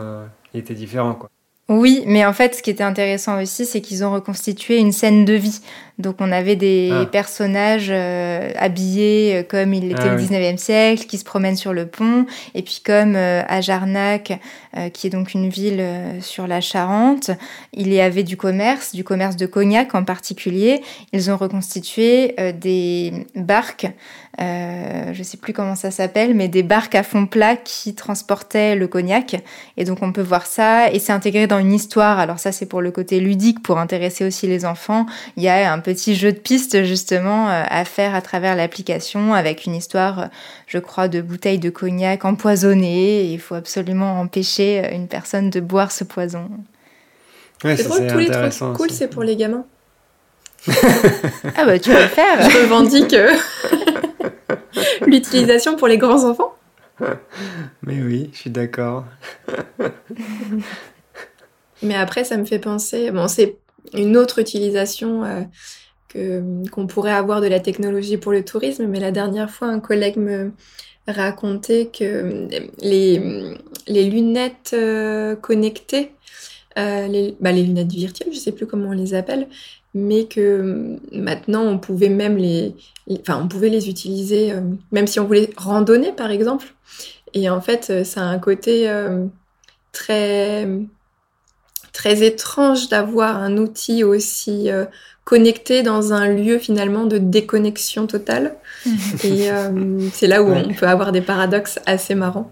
il 0.54 0.62
était 0.62 0.76
différent. 0.76 1.14
Quoi. 1.14 1.30
Oui, 1.72 2.04
mais 2.06 2.26
en 2.26 2.34
fait, 2.34 2.54
ce 2.54 2.62
qui 2.62 2.70
était 2.70 2.84
intéressant 2.84 3.42
aussi, 3.42 3.66
c'est 3.66 3.80
qu'ils 3.80 4.04
ont 4.04 4.12
reconstitué 4.12 4.78
une 4.78 4.92
scène 4.92 5.24
de 5.24 5.34
vie. 5.34 5.62
Donc, 6.00 6.18
on 6.20 6.32
avait 6.32 6.56
des 6.56 6.90
ah. 6.92 7.06
personnages 7.06 7.90
euh, 7.90 8.52
habillés 8.58 9.36
euh, 9.36 9.44
comme 9.44 9.74
il 9.74 9.92
était 9.92 10.10
ah 10.10 10.16
au 10.16 10.18
19e 10.18 10.58
siècle, 10.58 11.06
qui 11.06 11.18
se 11.18 11.24
promènent 11.24 11.56
sur 11.56 11.74
le 11.74 11.86
pont. 11.86 12.26
Et 12.56 12.62
puis, 12.62 12.82
comme 12.86 13.16
euh, 13.16 13.44
à 13.48 13.62
Jarnac, 13.62 14.40
qui 14.94 15.08
est 15.08 15.10
donc 15.10 15.34
une 15.34 15.50
ville 15.50 15.84
sur 16.22 16.48
la 16.48 16.62
Charente, 16.62 17.32
il 17.74 17.92
y 17.92 18.00
avait 18.00 18.24
du 18.24 18.38
commerce, 18.38 18.96
du 18.96 19.04
commerce 19.04 19.36
de 19.36 19.46
cognac 19.46 19.94
en 19.96 20.06
particulier. 20.06 20.82
Ils 21.12 21.30
ont 21.30 21.36
reconstitué 21.36 22.36
des 22.54 23.28
barques 23.36 23.88
je 24.40 25.18
ne 25.18 25.24
sais 25.24 25.38
plus 25.38 25.54
comment 25.54 25.76
ça 25.76 25.92
s'appelle, 25.92 26.34
mais 26.34 26.48
des 26.48 26.64
barques 26.64 26.96
à 26.96 27.04
fond 27.04 27.26
plat 27.26 27.56
qui 27.56 27.94
transportaient 27.96 28.76
le 28.76 28.88
cognac. 28.88 29.36
Et 29.78 29.84
donc 29.84 30.00
on 30.02 30.12
peut 30.12 30.22
voir 30.22 30.46
ça, 30.46 30.92
et 30.92 31.00
c'est 31.00 31.12
intégré 31.12 31.48
dans 31.48 31.60
une 31.60 31.74
histoire, 31.74 32.20
alors 32.20 32.40
ça 32.40 32.52
c'est 32.52 32.66
pour 32.66 32.82
le 32.82 32.92
côté 32.92 33.20
ludique, 33.20 33.62
pour 33.62 33.80
intéresser 33.80 34.26
aussi 34.26 34.48
les 34.48 34.66
enfants, 34.66 35.06
il 35.38 35.44
y 35.44 35.50
a 35.50 35.72
un 35.72 35.80
petit 35.82 36.16
jeu 36.16 36.32
de 36.32 36.38
piste 36.38 36.84
justement 36.84 37.50
euh, 37.50 37.64
à 37.68 37.84
faire 37.84 38.16
à 38.16 38.22
travers 38.22 38.56
l'application 38.56 39.34
avec 39.34 39.66
une 39.66 39.76
histoire, 39.76 40.30
je 40.68 40.78
crois, 40.78 41.08
de 41.08 41.22
bouteilles 41.22 41.60
de 41.60 41.70
cognac 41.70 42.24
empoisonnées. 42.24 43.26
il 43.26 43.40
faut 43.40 43.56
absolument 43.56 44.20
empêcher 44.20 44.94
une 44.94 45.08
personne 45.08 45.50
de 45.50 45.60
boire 45.60 45.92
ce 45.92 46.04
poison. 46.04 46.50
c'est 47.62 47.84
drôle, 47.84 48.08
tous 48.08 48.18
les 48.18 48.30
trucs 48.30 48.76
cool, 48.76 48.92
c'est 48.92 49.10
pour 49.10 49.24
les 49.24 49.36
gamins. 49.36 49.66
ah 50.68 51.66
bah 51.66 51.80
tu 51.80 51.90
peux 51.90 52.02
le 52.02 52.08
faire. 52.08 52.50
Je 52.50 52.58
revendique 52.60 53.14
euh, 53.14 53.34
l'utilisation 55.08 55.76
pour 55.76 55.88
les 55.88 55.98
grands 55.98 56.24
enfants. 56.24 56.56
Mais 57.82 58.00
oui, 58.02 58.30
je 58.32 58.38
suis 58.38 58.50
d'accord. 58.52 59.06
Mais 61.82 61.96
après, 61.96 62.24
ça 62.24 62.38
me 62.38 62.46
fait 62.46 62.60
penser, 62.60 63.10
bon, 63.12 63.28
c'est 63.28 63.58
une 63.94 64.18
autre 64.18 64.40
utilisation 64.40 65.24
euh, 66.16 66.62
qu'on 66.72 66.88
pourrait 66.88 67.12
avoir 67.12 67.42
de 67.42 67.48
la 67.48 67.60
technologie 67.60 68.18
pour 68.18 68.32
le 68.32 68.44
tourisme, 68.44 68.86
mais 68.88 69.00
la 69.00 69.12
dernière 69.12 69.50
fois, 69.50 69.68
un 69.68 69.80
collègue 69.80 70.18
me 70.18 70.52
racontait 71.08 71.90
que 71.92 72.48
les, 72.80 73.56
les 73.88 74.10
lunettes 74.10 74.72
euh, 74.74 75.36
connectées, 75.36 76.12
les, 76.78 77.36
bah, 77.40 77.52
les 77.52 77.64
lunettes 77.64 77.92
virtuelles, 77.92 78.34
je 78.34 78.40
sais 78.40 78.52
plus 78.52 78.66
comment 78.66 78.90
on 78.90 78.94
les 78.94 79.14
appelle, 79.14 79.48
mais 79.94 80.26
que 80.26 80.98
maintenant 81.12 81.64
on 81.64 81.78
pouvait 81.78 82.10
même 82.10 82.38
les, 82.38 82.76
utiliser 83.88 84.54
euh, 84.54 84.62
même 84.92 85.08
si 85.08 85.20
on 85.20 85.26
voulait 85.26 85.50
randonner 85.58 86.12
par 86.12 86.32
exemple. 86.32 86.74
Et 87.34 87.50
en 87.50 87.62
fait 87.62 87.90
euh, 87.90 88.04
ça 88.04 88.22
a 88.22 88.26
un 88.26 88.40
côté 88.40 88.90
euh, 88.90 89.26
très 89.92 90.68
très 91.94 92.24
étrange 92.24 92.90
d'avoir 92.90 93.38
un 93.38 93.58
outil 93.58 94.04
aussi 94.04 94.70
connecté 95.24 95.84
dans 95.84 96.14
un 96.14 96.28
lieu 96.30 96.58
finalement 96.58 97.06
de 97.06 97.18
déconnexion 97.18 98.08
totale 98.08 98.56
et 99.24 99.50
c'est 100.14 100.28
là 100.28 100.42
où 100.42 100.52
on 100.52 100.74
peut 100.74 100.88
avoir 100.88 101.12
des 101.12 101.22
paradoxes 101.22 101.80
assez 101.86 102.16
marrants 102.16 102.52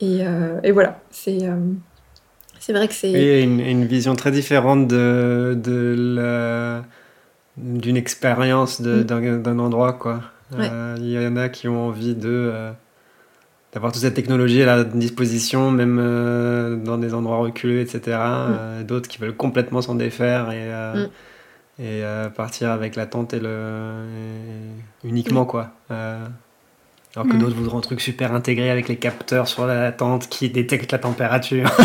et, 0.00 0.20
et 0.64 0.72
voilà 0.72 1.00
c'est 1.10 1.38
c'est 2.58 2.72
vrai 2.72 2.88
que 2.88 2.94
c'est. 2.94 3.14
a 3.14 3.40
une, 3.40 3.60
une, 3.60 3.84
vision 3.84 4.16
très 4.16 4.30
différente 4.30 4.88
de, 4.88 5.58
de 5.62 6.82
d'une 7.56 7.96
expérience 7.96 8.80
mm. 8.80 9.02
d'un 9.04 9.58
endroit, 9.58 9.92
quoi. 9.92 10.20
Euh, 10.58 10.96
il 10.98 11.10
y 11.10 11.18
en 11.18 11.36
a 11.36 11.48
qui 11.48 11.68
ont 11.68 11.88
envie 11.88 12.14
de 12.14 12.28
euh, 12.28 12.70
d'avoir 13.74 13.92
toute 13.92 14.02
cette 14.02 14.14
technologie 14.14 14.62
à 14.62 14.66
la 14.66 14.84
disposition, 14.84 15.70
même 15.70 15.98
euh, 16.00 16.76
dans 16.76 16.96
des 16.96 17.12
endroits 17.12 17.38
reculés, 17.38 17.82
etc. 17.82 18.16
Mm. 18.16 18.84
D'autres 18.84 19.08
qui 19.08 19.18
veulent 19.18 19.36
complètement 19.36 19.82
s'en 19.82 19.96
défaire 19.96 20.50
et, 20.52 20.98
mm. 20.98 21.84
et 21.84 22.02
partir 22.34 22.70
avec 22.70 22.96
la 22.96 23.06
tente 23.06 23.34
et 23.34 23.40
le 23.40 23.92
uniquement, 25.04 25.44
quoi. 25.44 25.72
Alors 27.16 27.28
que 27.28 27.34
mm. 27.34 27.38
d'autres 27.38 27.54
voudront 27.54 27.78
un 27.78 27.82
truc 27.82 28.00
super 28.00 28.34
intégré 28.34 28.70
avec 28.70 28.88
les 28.88 28.96
capteurs 28.96 29.46
sur 29.46 29.66
la 29.66 29.92
tente 29.92 30.28
qui 30.28 30.50
détectent 30.50 30.90
la 30.90 30.98
température, 30.98 31.70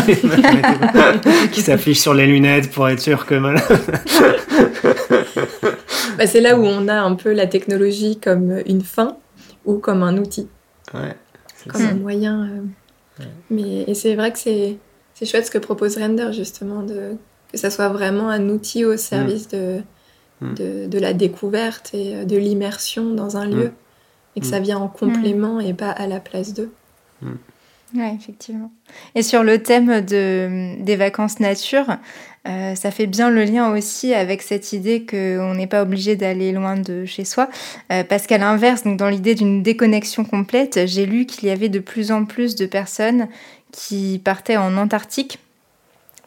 qui 1.52 1.60
s'affichent 1.60 2.00
sur 2.00 2.14
les 2.14 2.26
lunettes 2.26 2.72
pour 2.72 2.88
être 2.88 2.98
sûr 2.98 3.26
que. 3.26 3.36
bah, 6.18 6.26
c'est 6.26 6.40
là 6.40 6.58
où 6.58 6.64
on 6.64 6.88
a 6.88 7.00
un 7.00 7.14
peu 7.14 7.32
la 7.32 7.46
technologie 7.46 8.18
comme 8.18 8.60
une 8.66 8.82
fin 8.82 9.18
ou 9.64 9.78
comme 9.78 10.02
un 10.02 10.18
outil. 10.18 10.48
Ouais, 10.94 11.14
comme 11.68 11.82
un 11.82 11.94
moyen. 11.94 12.48
Euh, 13.20 13.24
mais 13.50 13.82
et 13.82 13.94
c'est 13.94 14.14
vrai 14.14 14.32
que 14.32 14.38
c'est 14.38 14.78
chouette 15.22 15.46
ce 15.46 15.50
que 15.50 15.58
propose 15.58 15.98
Render 15.98 16.32
justement 16.32 16.82
de 16.82 17.16
que 17.52 17.58
ça 17.58 17.70
soit 17.70 17.88
vraiment 17.88 18.28
un 18.28 18.48
outil 18.48 18.84
au 18.84 18.96
service 18.96 19.48
mm. 19.48 19.56
de, 19.56 19.82
mm. 20.40 20.54
de, 20.54 20.86
de 20.86 20.98
la 20.98 21.12
découverte 21.12 21.90
et 21.94 22.16
euh, 22.16 22.24
de 22.24 22.36
l'immersion 22.36 23.12
dans 23.12 23.36
un 23.36 23.46
lieu 23.46 23.72
et 24.36 24.40
que 24.40 24.46
ça 24.46 24.60
mm. 24.60 24.62
vient 24.62 24.78
en 24.78 24.88
complément 24.88 25.56
mm. 25.56 25.62
et 25.62 25.74
pas 25.74 25.90
à 25.90 26.06
la 26.06 26.20
place 26.20 26.54
d'eux. 26.54 26.70
Oui, 27.94 28.04
effectivement. 28.14 28.70
Et 29.14 29.22
sur 29.22 29.42
le 29.42 29.62
thème 29.62 30.00
de, 30.00 30.80
des 30.80 30.96
vacances 30.96 31.40
nature, 31.40 31.96
euh, 32.48 32.74
ça 32.74 32.90
fait 32.90 33.06
bien 33.06 33.30
le 33.30 33.44
lien 33.44 33.70
aussi 33.72 34.14
avec 34.14 34.42
cette 34.42 34.72
idée 34.72 35.04
qu'on 35.04 35.54
n'est 35.54 35.66
pas 35.66 35.82
obligé 35.82 36.16
d'aller 36.16 36.52
loin 36.52 36.76
de 36.76 37.04
chez 37.04 37.24
soi. 37.24 37.48
Euh, 37.92 38.04
parce 38.04 38.26
qu'à 38.26 38.38
l'inverse, 38.38 38.84
donc 38.84 38.96
dans 38.96 39.08
l'idée 39.08 39.34
d'une 39.34 39.62
déconnexion 39.62 40.24
complète, 40.24 40.86
j'ai 40.86 41.04
lu 41.04 41.26
qu'il 41.26 41.48
y 41.48 41.50
avait 41.50 41.68
de 41.68 41.80
plus 41.80 42.12
en 42.12 42.24
plus 42.24 42.54
de 42.54 42.66
personnes 42.66 43.28
qui 43.72 44.20
partaient 44.24 44.56
en 44.56 44.76
Antarctique 44.76 45.38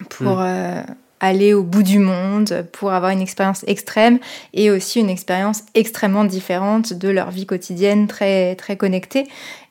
pour, 0.10 0.40
euh, 0.42 0.82
aller 1.24 1.54
au 1.54 1.64
bout 1.64 1.84
du 1.84 2.00
monde 2.00 2.66
pour 2.74 2.92
avoir 2.92 3.12
une 3.12 3.22
expérience 3.22 3.64
extrême 3.66 4.20
et 4.54 4.70
aussi 4.70 5.00
une 5.00 5.10
expérience 5.10 5.64
extrêmement 5.74 6.26
différente 6.26 6.92
de 6.92 7.08
leur 7.08 7.32
vie 7.32 7.46
quotidienne 7.46 8.08
très 8.08 8.56
très 8.56 8.76
connectée. 8.76 9.26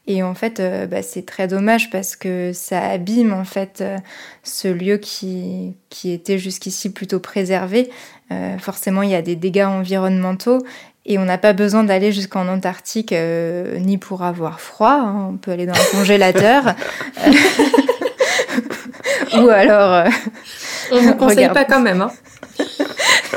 Et 0.06 0.22
en 0.22 0.34
fait, 0.34 0.58
euh, 0.58 0.86
bah, 0.86 1.02
c'est 1.02 1.24
très 1.24 1.46
dommage 1.46 1.90
parce 1.90 2.16
que 2.16 2.52
ça 2.52 2.80
abîme 2.80 3.32
en 3.32 3.44
fait 3.44 3.80
euh, 3.80 3.98
ce 4.42 4.66
lieu 4.66 4.96
qui, 4.96 5.74
qui 5.90 6.10
était 6.10 6.38
jusqu'ici 6.38 6.92
plutôt 6.92 7.20
préservé. 7.20 7.88
Euh, 8.32 8.58
forcément, 8.58 9.02
il 9.02 9.10
y 9.10 9.14
a 9.14 9.22
des 9.22 9.36
dégâts 9.36 9.64
environnementaux 9.64 10.58
et 11.06 11.18
on 11.18 11.24
n'a 11.24 11.38
pas 11.38 11.52
besoin 11.52 11.84
d'aller 11.84 12.10
jusqu'en 12.10 12.48
Antarctique 12.48 13.12
ni 13.12 13.98
pour 13.98 14.22
avoir 14.22 14.60
froid. 14.60 14.92
Hein. 14.92 15.28
On 15.32 15.36
peut 15.36 15.52
aller 15.52 15.66
dans 15.66 15.72
le 15.72 15.96
congélateur. 15.96 16.74
Ou 19.34 19.48
alors 19.48 20.04
on 20.92 21.00
ne 21.00 21.06
vous 21.08 21.14
conseille 21.14 21.48
pas 21.48 21.64
quand 21.64 21.80
même. 21.80 22.02
Hein. 22.02 22.12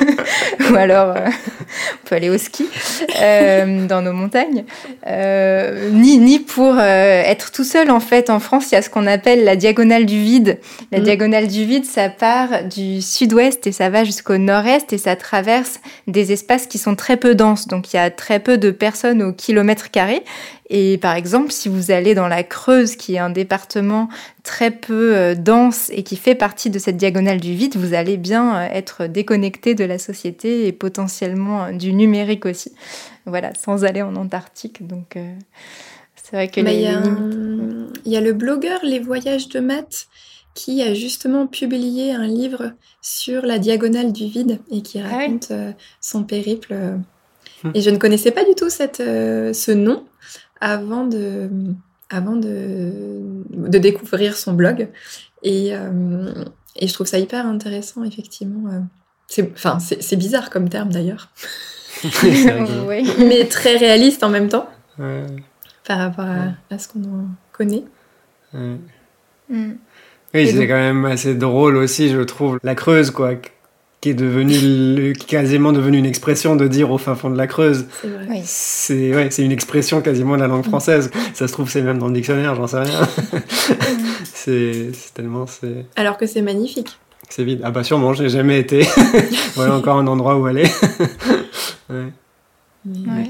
Ou 0.71 0.75
alors, 0.75 1.15
euh, 1.15 1.27
on 1.27 2.07
peut 2.07 2.15
aller 2.15 2.29
au 2.29 2.37
ski 2.37 2.65
euh, 3.21 3.85
dans 3.87 4.01
nos 4.01 4.13
montagnes. 4.13 4.65
Euh, 5.07 5.89
ni, 5.91 6.17
ni 6.17 6.39
pour 6.39 6.79
être 6.79 7.51
tout 7.51 7.63
seul, 7.63 7.91
en 7.91 7.99
fait. 7.99 8.29
En 8.29 8.39
France, 8.39 8.71
il 8.71 8.75
y 8.75 8.77
a 8.77 8.81
ce 8.81 8.89
qu'on 8.89 9.07
appelle 9.07 9.43
la 9.43 9.55
diagonale 9.55 10.05
du 10.05 10.19
vide. 10.19 10.59
La 10.91 10.99
mm. 10.99 11.03
diagonale 11.03 11.47
du 11.47 11.65
vide, 11.65 11.85
ça 11.85 12.09
part 12.09 12.63
du 12.63 13.01
sud-ouest 13.01 13.67
et 13.67 13.71
ça 13.71 13.89
va 13.89 14.03
jusqu'au 14.03 14.37
nord-est 14.37 14.93
et 14.93 14.97
ça 14.97 15.15
traverse 15.15 15.79
des 16.07 16.31
espaces 16.31 16.67
qui 16.67 16.77
sont 16.77 16.95
très 16.95 17.17
peu 17.17 17.35
denses. 17.35 17.67
Donc, 17.67 17.93
il 17.93 17.97
y 17.97 17.99
a 17.99 18.09
très 18.09 18.39
peu 18.39 18.57
de 18.57 18.71
personnes 18.71 19.21
au 19.21 19.33
kilomètre 19.33 19.91
carré. 19.91 20.23
Et 20.71 20.97
par 20.97 21.15
exemple, 21.15 21.51
si 21.51 21.69
vous 21.69 21.91
allez 21.91 22.15
dans 22.15 22.27
la 22.27 22.41
Creuse, 22.41 22.95
qui 22.95 23.13
est 23.13 23.19
un 23.19 23.29
département 23.29 24.09
très 24.41 24.71
peu 24.71 25.35
dense 25.37 25.91
et 25.93 26.01
qui 26.01 26.15
fait 26.15 26.33
partie 26.33 26.71
de 26.71 26.79
cette 26.79 26.97
diagonale 26.97 27.39
du 27.39 27.53
vide, 27.53 27.75
vous 27.75 27.93
allez 27.93 28.17
bien 28.17 28.67
être 28.73 29.05
déconnecté 29.05 29.75
de 29.75 29.85
la 29.85 29.94
société 29.97 30.67
et 30.67 30.71
potentiellement 30.71 31.65
euh, 31.65 31.71
du 31.71 31.93
numérique 31.93 32.45
aussi. 32.45 32.71
Voilà, 33.25 33.53
sans 33.53 33.85
aller 33.85 34.01
en 34.01 34.15
Antarctique. 34.15 34.85
Donc, 34.85 35.17
c'est 36.15 36.35
vrai 36.35 36.47
que 36.47 36.61
bah, 36.61 36.71
il 36.71 36.79
y, 36.79 38.09
y, 38.11 38.17
a 38.17 38.21
le 38.21 38.33
blogueur 38.33 38.79
Les 38.83 38.99
Voyages 38.99 39.49
de 39.49 39.59
Matt 39.59 40.07
qui 40.53 40.83
a 40.83 40.93
justement 40.93 41.47
publié 41.47 42.13
un 42.13 42.27
livre 42.27 42.73
sur 43.01 43.45
la 43.45 43.57
diagonale 43.57 44.13
du 44.13 44.27
vide 44.27 44.59
et 44.71 44.81
qui 44.81 44.99
ah 44.99 45.07
raconte 45.07 45.51
son 45.99 46.23
périple. 46.23 46.73
Hum. 47.63 47.71
Et 47.73 47.81
je 47.81 47.89
ne 47.89 47.97
connaissais 47.97 48.31
pas 48.31 48.45
du 48.45 48.53
tout 48.53 48.69
cette, 48.69 48.97
ce 48.97 49.71
nom 49.71 50.05
avant 50.61 51.05
de, 51.05 51.49
avant 52.09 52.35
de, 52.35 52.91
de 53.49 53.77
découvrir 53.77 54.35
son 54.35 54.53
blog. 54.53 54.89
Et, 55.43 55.75
euh, 55.75 56.45
et, 56.75 56.87
je 56.87 56.93
trouve 56.93 57.07
ça 57.07 57.19
hyper 57.19 57.45
intéressant, 57.45 58.03
effectivement. 58.03 58.69
C'est, 59.27 59.51
enfin, 59.53 59.79
c'est, 59.79 60.15
bizarre 60.15 60.49
comme 60.49 60.69
terme 60.69 60.89
d'ailleurs. 60.89 61.29
Mais 63.19 63.45
très 63.45 63.77
réaliste 63.77 64.23
en 64.23 64.29
même 64.29 64.49
temps. 64.49 64.69
Par 65.85 65.97
rapport 65.97 66.25
à, 66.25 66.77
ce 66.77 66.87
qu'on 66.87 67.03
en 67.03 67.27
connaît. 67.51 67.83
Mm. 68.53 68.75
Oui, 70.33 70.47
c'est 70.47 70.67
quand 70.67 70.73
même 70.73 71.05
assez 71.05 71.35
drôle 71.35 71.77
aussi, 71.77 72.09
je 72.09 72.21
trouve. 72.21 72.59
La 72.63 72.75
Creuse, 72.75 73.11
quoi 73.11 73.35
qui 74.05 74.11
est 74.11 74.13
devenu 74.13 75.13
quasiment 75.13 75.71
devenu 75.71 75.97
une 75.97 76.05
expression 76.05 76.55
de 76.55 76.67
dire 76.67 76.91
au 76.91 76.99
fin 76.99 77.15
fond 77.15 77.31
de 77.31 77.37
la 77.37 77.47
Creuse. 77.47 77.87
C'est 78.43 79.15
ouais, 79.15 79.31
c'est 79.31 79.43
une 79.43 79.51
expression 79.51 79.99
quasiment 80.01 80.35
de 80.35 80.41
la 80.41 80.47
langue 80.47 80.63
mm. 80.63 80.69
française. 80.69 81.09
Ça 81.33 81.47
se 81.47 81.53
trouve 81.53 81.71
c'est 81.71 81.81
même 81.81 81.97
dans 81.97 82.05
le 82.05 82.13
dictionnaire, 82.13 82.53
j'en 82.53 82.67
sais 82.67 82.81
rien. 82.81 83.07
c'est 84.23 84.91
tellement 85.15 85.47
c'est. 85.47 85.87
Alors 85.95 86.17
que 86.17 86.27
c'est 86.27 86.43
magnifique. 86.43 86.99
C'est 87.35 87.43
vide. 87.43 87.59
Ah 87.65 87.71
bah 87.71 87.83
sûrement, 87.83 88.13
j'ai 88.13 88.29
jamais 88.29 88.61
été. 88.61 88.87
voilà 89.55 89.75
encore 89.75 89.97
un 89.97 90.07
endroit 90.07 90.37
où 90.37 90.45
aller. 90.45 90.63
ouais. 91.89 92.13
Et 92.87 93.29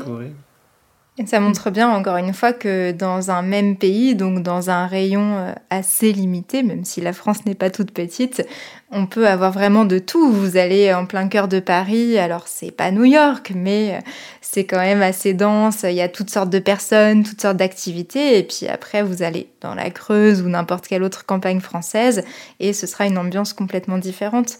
ça 1.25 1.39
montre 1.39 1.69
bien, 1.69 1.89
encore 1.89 2.17
une 2.17 2.33
fois, 2.33 2.51
que 2.51 2.91
dans 2.91 3.31
un 3.31 3.41
même 3.41 3.77
pays, 3.77 4.15
donc 4.15 4.43
dans 4.43 4.69
un 4.69 4.85
rayon 4.85 5.37
euh, 5.37 5.53
assez 5.69 6.11
limité, 6.11 6.61
même 6.61 6.83
si 6.83 6.99
la 6.99 7.13
France 7.13 7.45
n'est 7.45 7.55
pas 7.55 7.69
toute 7.69 7.91
petite, 7.91 8.45
on 8.91 9.05
peut 9.05 9.25
avoir 9.25 9.53
vraiment 9.53 9.85
de 9.85 9.97
tout. 9.97 10.29
Vous 10.29 10.57
allez 10.57 10.93
en 10.93 11.05
plein 11.05 11.29
cœur 11.29 11.47
de 11.47 11.61
Paris, 11.61 12.17
alors 12.17 12.49
c'est 12.49 12.71
pas 12.71 12.91
New 12.91 13.05
York, 13.05 13.53
mais 13.55 13.95
euh, 13.95 13.99
c'est 14.41 14.65
quand 14.65 14.79
même 14.79 15.01
assez 15.01 15.33
dense, 15.33 15.83
il 15.83 15.95
y 15.95 16.01
a 16.01 16.09
toutes 16.09 16.29
sortes 16.29 16.49
de 16.49 16.59
personnes, 16.59 17.23
toutes 17.23 17.41
sortes 17.41 17.57
d'activités, 17.57 18.37
et 18.37 18.43
puis 18.43 18.67
après 18.67 19.01
vous 19.01 19.23
allez 19.23 19.49
dans 19.61 19.73
la 19.73 19.91
Creuse 19.91 20.41
ou 20.41 20.49
n'importe 20.49 20.85
quelle 20.85 21.03
autre 21.03 21.25
campagne 21.25 21.61
française, 21.61 22.25
et 22.59 22.73
ce 22.73 22.87
sera 22.87 23.05
une 23.05 23.17
ambiance 23.17 23.53
complètement 23.53 23.99
différente. 23.99 24.57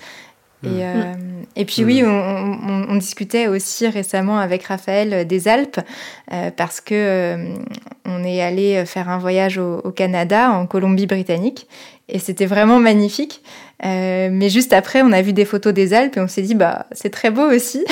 Et, 0.64 0.68
mm. 0.68 0.82
euh, 0.82 1.14
et, 1.56 1.66
puis 1.66 1.84
oui, 1.84 2.02
mm. 2.02 2.86
on, 2.90 2.96
discutait 2.96 3.48
aussi 3.48 3.88
récemment 3.88 4.40
avec 4.40 4.64
Raphaël 4.64 5.14
euh, 5.14 5.24
des 5.24 5.48
Alpes 5.48 5.80
euh, 6.32 6.52
parce 6.56 6.82
que 6.82 7.38
on 8.06 8.24
est 8.24 8.42
allé 8.42 8.86
faire 8.86 9.10
un 9.10 9.18
voyage 9.18 9.58
au, 9.58 9.92
Canada, 9.92 10.52
en 10.52 10.68
Colombie-Britannique, 10.68 11.68
et 12.08 12.20
c'était 12.20 12.46
vraiment 12.46 12.80
magnifique. 12.80 13.42
mais 13.84 14.50
juste 14.50 14.74
après, 14.74 15.02
on 15.02 15.12
a 15.12 15.22
vu 15.22 15.34
des 15.34 15.46
photos 15.46 15.74
des 15.74 15.94
Alpes 15.94 16.18
et 16.18 16.20
on 16.20 16.28
s'est 16.28 16.44
dit 16.44 16.56
bah 16.56 16.86
c'est 16.92 17.10
très 17.10 17.32
beau 17.32 17.50
aussi. 17.50 17.84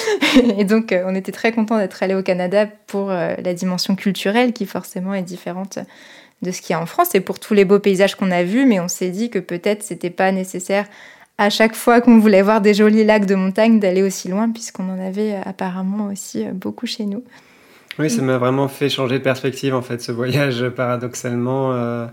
et 0.58 0.64
donc 0.64 0.94
on 1.06 1.14
était 1.14 1.32
très 1.32 1.52
content 1.52 1.76
d'être 1.78 2.02
allé 2.02 2.14
au 2.14 2.22
Canada 2.22 2.66
pour 2.86 3.10
la 3.10 3.54
dimension 3.54 3.94
culturelle 3.94 4.52
qui 4.52 4.64
forcément 4.64 5.14
est 5.14 5.22
différente 5.22 5.78
de 6.40 6.50
ce 6.50 6.62
qu'il 6.62 6.70
y 6.70 6.76
a 6.76 6.80
en 6.80 6.86
France 6.86 7.14
et 7.14 7.20
pour 7.20 7.40
tous 7.40 7.52
les 7.52 7.64
beaux 7.64 7.80
paysages 7.80 8.14
qu'on 8.14 8.30
a 8.30 8.42
vus. 8.42 8.64
Mais 8.64 8.80
on 8.80 8.88
s'est 8.88 9.10
dit 9.10 9.28
que 9.28 9.38
peut-être 9.38 9.82
c'était 9.82 10.10
pas 10.10 10.32
nécessaire 10.32 10.86
à 11.38 11.50
chaque 11.50 11.76
fois 11.76 12.00
qu'on 12.00 12.18
voulait 12.18 12.42
voir 12.42 12.60
des 12.60 12.74
jolis 12.74 13.04
lacs 13.04 13.24
de 13.24 13.36
montagne, 13.36 13.78
d'aller 13.78 14.02
aussi 14.02 14.28
loin, 14.28 14.50
puisqu'on 14.50 14.90
en 14.90 15.00
avait 15.00 15.34
euh, 15.34 15.40
apparemment 15.44 16.08
aussi 16.08 16.44
euh, 16.44 16.50
beaucoup 16.52 16.86
chez 16.86 17.06
nous. 17.06 17.22
Oui, 18.00 18.10
ça 18.10 18.22
m'a 18.22 18.38
vraiment 18.38 18.68
fait 18.68 18.88
changer 18.88 19.18
de 19.18 19.24
perspective, 19.24 19.74
en 19.74 19.82
fait, 19.82 20.02
ce 20.02 20.12
voyage, 20.12 20.68
paradoxalement. 20.76 21.72
Euh, 21.72 22.06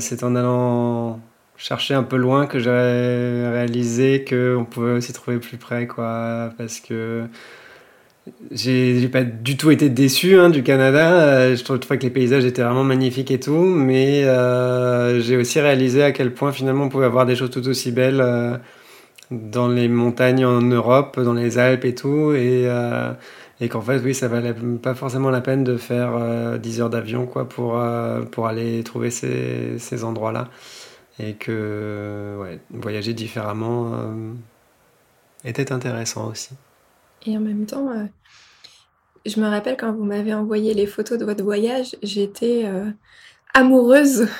c'est 0.00 0.24
en 0.24 0.34
allant 0.34 1.20
chercher 1.56 1.94
un 1.94 2.02
peu 2.02 2.16
loin 2.16 2.46
que 2.46 2.58
j'ai 2.58 2.70
réalisé 2.70 4.24
qu'on 4.28 4.64
pouvait 4.64 4.92
aussi 4.92 5.12
trouver 5.12 5.38
plus 5.38 5.58
près, 5.58 5.86
quoi. 5.86 6.50
Parce 6.58 6.80
que 6.80 7.26
j'ai 8.50 9.08
pas 9.08 9.24
du 9.24 9.56
tout 9.56 9.70
été 9.70 9.88
déçu 9.88 10.38
hein, 10.38 10.50
du 10.50 10.62
Canada. 10.62 11.22
Euh, 11.22 11.56
je 11.56 11.64
trouve 11.64 11.78
que 11.78 11.94
les 11.94 12.10
paysages 12.10 12.44
étaient 12.44 12.62
vraiment 12.62 12.84
magnifiques 12.84 13.30
et 13.30 13.40
tout, 13.40 13.64
mais 13.64 14.24
euh, 14.24 15.20
j'ai 15.20 15.36
aussi 15.36 15.60
réalisé 15.60 16.02
à 16.02 16.12
quel 16.12 16.34
point 16.34 16.52
finalement 16.52 16.84
on 16.84 16.88
pouvait 16.88 17.06
avoir 17.06 17.26
des 17.26 17.36
choses 17.36 17.50
tout 17.50 17.66
aussi 17.68 17.92
belles 17.92 18.20
euh, 18.20 18.56
dans 19.30 19.68
les 19.68 19.88
montagnes 19.88 20.44
en 20.44 20.60
Europe, 20.60 21.18
dans 21.20 21.34
les 21.34 21.58
Alpes 21.58 21.84
et 21.84 21.94
tout, 21.94 22.32
et, 22.34 22.68
qu'en 23.68 23.80
fait 23.80 23.98
oui, 23.98 24.14
ça 24.14 24.28
valait 24.28 24.54
pas 24.82 24.94
forcément 24.94 25.30
la 25.30 25.40
peine 25.40 25.64
de 25.64 25.76
faire 25.76 26.58
10 26.58 26.80
heures 26.80 26.90
d'avion 26.90 27.26
quoi 27.26 27.48
pour 27.48 27.80
pour 28.32 28.46
aller 28.48 28.82
trouver 28.82 29.10
ces, 29.10 29.78
ces 29.78 30.04
endroits-là, 30.04 30.48
et 31.20 31.34
que 31.34 32.58
voyager 32.70 33.14
différemment 33.14 33.92
était 35.44 35.72
intéressant 35.72 36.28
aussi. 36.28 36.50
Et 37.26 37.36
en 37.36 37.40
même 37.40 37.66
temps, 37.66 37.90
euh, 37.90 38.06
je 39.26 39.40
me 39.40 39.46
rappelle 39.46 39.76
quand 39.76 39.92
vous 39.92 40.04
m'avez 40.04 40.34
envoyé 40.34 40.74
les 40.74 40.86
photos 40.86 41.18
de 41.18 41.24
votre 41.24 41.44
voyage, 41.44 41.96
j'étais 42.02 42.62
euh, 42.64 42.90
amoureuse. 43.54 44.28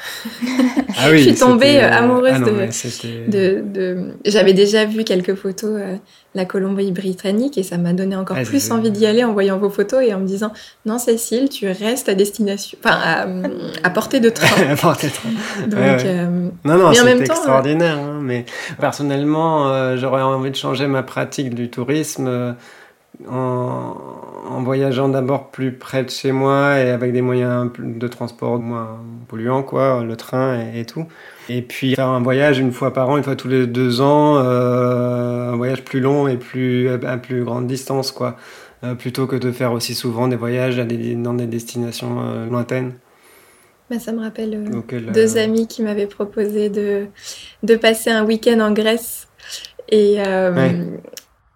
Ah 1.02 1.08
oui, 1.10 1.18
je 1.18 1.30
suis 1.30 1.34
tombée 1.34 1.78
euh, 1.78 1.90
amoureuse 1.90 2.32
ah 2.34 3.30
de, 3.30 3.62
de, 3.62 4.14
J'avais 4.26 4.52
déjà 4.52 4.84
vu 4.84 5.04
quelques 5.04 5.34
photos 5.34 5.80
de 5.80 5.96
la 6.34 6.44
Colombie-Britannique 6.44 7.56
et 7.56 7.62
ça 7.62 7.78
m'a 7.78 7.92
donné 7.92 8.16
encore 8.16 8.36
ah, 8.38 8.44
plus 8.44 8.70
envie 8.70 8.90
d'y 8.90 9.06
aller 9.06 9.24
en 9.24 9.32
voyant 9.32 9.56
vos 9.56 9.70
photos 9.70 10.02
et 10.04 10.12
en 10.12 10.18
me 10.18 10.26
disant 10.26 10.52
non 10.84 10.98
Cécile, 10.98 11.48
tu 11.48 11.68
restes 11.68 12.08
à 12.08 12.14
destination, 12.14 12.76
enfin 12.84 12.98
à, 13.82 13.90
portée 13.90 14.20
de 14.20 14.28
train. 14.28 14.46
à 14.70 14.76
portée 14.76 15.06
de 15.06 15.12
train. 15.12 15.30
Donc, 15.68 16.50
non 16.64 16.76
non, 16.76 16.92
c'est 16.92 17.20
extraordinaire. 17.20 17.98
Hein, 17.98 18.18
mais 18.20 18.44
personnellement, 18.78 19.96
j'aurais 19.96 20.22
envie 20.22 20.50
de 20.50 20.56
changer 20.56 20.86
ma 20.86 21.02
pratique 21.02 21.54
du 21.54 21.70
tourisme 21.70 22.56
en, 23.28 23.94
voyageant 24.62 25.08
d'abord 25.08 25.50
plus 25.50 25.72
près 25.72 26.02
de 26.02 26.10
chez 26.10 26.32
moi 26.32 26.78
et 26.78 26.90
avec 26.90 27.12
des 27.12 27.22
moyens 27.22 27.70
de 27.78 28.08
transport 28.08 28.58
moins 28.58 28.98
polluants, 29.28 29.62
quoi, 29.62 30.02
le 30.02 30.16
train 30.16 30.58
et, 30.74 30.84
tout. 30.84 31.06
Et 31.48 31.62
puis 31.62 31.94
faire 31.94 32.08
un 32.08 32.20
voyage 32.20 32.58
une 32.58 32.72
fois 32.72 32.92
par 32.92 33.08
an, 33.08 33.16
une 33.16 33.22
fois 33.22 33.36
tous 33.36 33.48
les 33.48 33.66
deux 33.66 34.00
ans, 34.00 34.38
euh, 34.38 35.52
un 35.52 35.56
voyage 35.56 35.84
plus 35.84 36.00
long 36.00 36.28
et 36.28 36.36
plus, 36.36 36.88
à 36.88 37.16
plus 37.16 37.44
grande 37.44 37.66
distance, 37.66 38.12
quoi. 38.12 38.36
Euh, 38.82 38.94
plutôt 38.94 39.26
que 39.26 39.36
de 39.36 39.52
faire 39.52 39.72
aussi 39.72 39.94
souvent 39.94 40.26
des 40.26 40.36
voyages 40.36 40.76
dans 40.76 41.34
des 41.34 41.46
destinations 41.46 42.20
euh, 42.20 42.46
lointaines. 42.46 42.94
Bah, 43.90 43.98
ça 43.98 44.12
me 44.12 44.20
rappelle 44.20 44.70
deux 45.12 45.36
amis 45.36 45.66
qui 45.66 45.82
m'avaient 45.82 46.06
proposé 46.06 46.70
de, 46.70 47.06
de 47.62 47.76
passer 47.76 48.10
un 48.10 48.24
week-end 48.24 48.60
en 48.60 48.72
Grèce. 48.72 49.28
Et, 49.90 50.18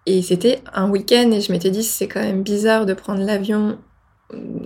et 0.05 0.21
c'était 0.21 0.61
un 0.73 0.89
week-end 0.89 1.31
et 1.31 1.41
je 1.41 1.51
m'étais 1.51 1.71
dit 1.71 1.83
c'est 1.83 2.07
quand 2.07 2.21
même 2.21 2.43
bizarre 2.43 2.85
de 2.85 2.93
prendre 2.93 3.23
l'avion 3.23 3.77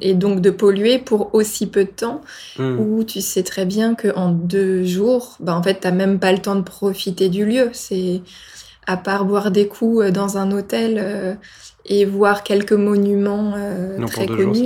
et 0.01 0.13
donc 0.13 0.41
de 0.41 0.49
polluer 0.49 0.99
pour 0.99 1.33
aussi 1.33 1.67
peu 1.67 1.83
de 1.83 1.89
temps 1.89 2.21
hmm. 2.57 2.79
où 2.79 3.03
tu 3.03 3.21
sais 3.21 3.43
très 3.43 3.65
bien 3.65 3.95
qu'en 3.95 4.29
deux 4.29 4.83
jours, 4.83 5.35
bah 5.39 5.55
en 5.55 5.61
fait, 5.61 5.75
t'as 5.81 5.91
même 5.91 6.19
pas 6.19 6.31
le 6.31 6.39
temps 6.39 6.55
de 6.55 6.61
profiter 6.61 7.29
du 7.29 7.45
lieu. 7.45 7.69
C'est 7.73 8.21
à 8.87 8.97
part 8.97 9.25
boire 9.25 9.51
des 9.51 9.67
coups 9.67 10.05
euh, 10.05 10.11
dans 10.11 10.37
un 10.37 10.51
hôtel 10.51 10.99
euh, 11.01 11.33
et 11.85 12.05
voir 12.05 12.43
quelques 12.43 12.73
monuments 12.73 13.53
euh, 13.57 14.03
très 14.07 14.25
connus, 14.25 14.63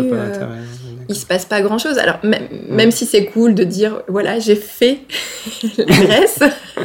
il 1.09 1.15
se 1.15 1.25
passe 1.25 1.45
pas 1.45 1.62
grand 1.62 1.77
chose. 1.77 1.97
Alors 1.97 2.19
même, 2.23 2.47
même 2.69 2.91
si 2.91 3.05
c'est 3.05 3.25
cool 3.25 3.55
de 3.55 3.63
dire 3.63 4.01
voilà 4.07 4.39
j'ai 4.39 4.55
fait 4.55 4.99
la 5.77 5.86
Grèce, 5.86 6.39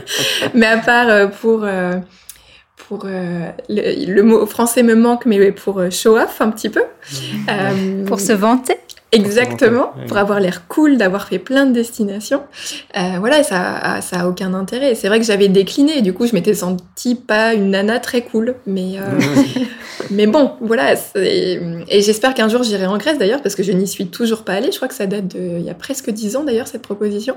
mais 0.54 0.66
à 0.66 0.78
part 0.78 1.30
pour 1.30 1.64
pour 2.88 3.02
euh, 3.04 3.50
le, 3.68 4.22
mot 4.22 4.46
français 4.46 4.82
me 4.82 4.94
manque, 4.94 5.26
mais 5.26 5.52
pour 5.52 5.78
euh, 5.78 5.90
show 5.90 6.16
off 6.16 6.40
un 6.40 6.50
petit 6.50 6.70
peu. 6.70 6.82
Euh, 7.50 8.04
pour 8.06 8.18
se 8.18 8.32
vanter. 8.32 8.78
Exactement, 9.12 9.92
pour 10.06 10.18
avoir 10.18 10.40
l'air 10.40 10.66
cool, 10.68 10.96
d'avoir 10.96 11.28
fait 11.28 11.38
plein 11.38 11.66
de 11.66 11.72
destinations. 11.72 12.42
voilà, 12.94 13.42
ça, 13.42 14.00
ça 14.00 14.20
a 14.20 14.26
aucun 14.26 14.54
intérêt. 14.54 14.94
C'est 14.94 15.08
vrai 15.08 15.18
que 15.18 15.24
j'avais 15.24 15.48
décliné, 15.48 16.02
du 16.02 16.12
coup, 16.12 16.26
je 16.26 16.34
m'étais 16.34 16.54
sentie 16.54 17.14
pas 17.14 17.54
une 17.54 17.70
nana 17.70 18.00
très 18.00 18.22
cool. 18.22 18.56
Mais, 18.66 18.96
mais 20.10 20.26
bon, 20.26 20.52
voilà. 20.60 20.94
Et 21.16 22.02
j'espère 22.02 22.34
qu'un 22.34 22.48
jour 22.48 22.62
j'irai 22.62 22.86
en 22.86 22.98
Grèce 22.98 23.18
d'ailleurs, 23.18 23.42
parce 23.42 23.54
que 23.54 23.62
je 23.62 23.72
n'y 23.72 23.88
suis 23.88 24.08
toujours 24.08 24.42
pas 24.42 24.54
allée. 24.54 24.70
Je 24.72 24.76
crois 24.76 24.88
que 24.88 24.94
ça 24.94 25.06
date 25.06 25.28
de, 25.28 25.58
il 25.58 25.64
y 25.64 25.70
a 25.70 25.74
presque 25.74 26.10
dix 26.10 26.36
ans 26.36 26.44
d'ailleurs, 26.44 26.68
cette 26.68 26.82
proposition. 26.82 27.36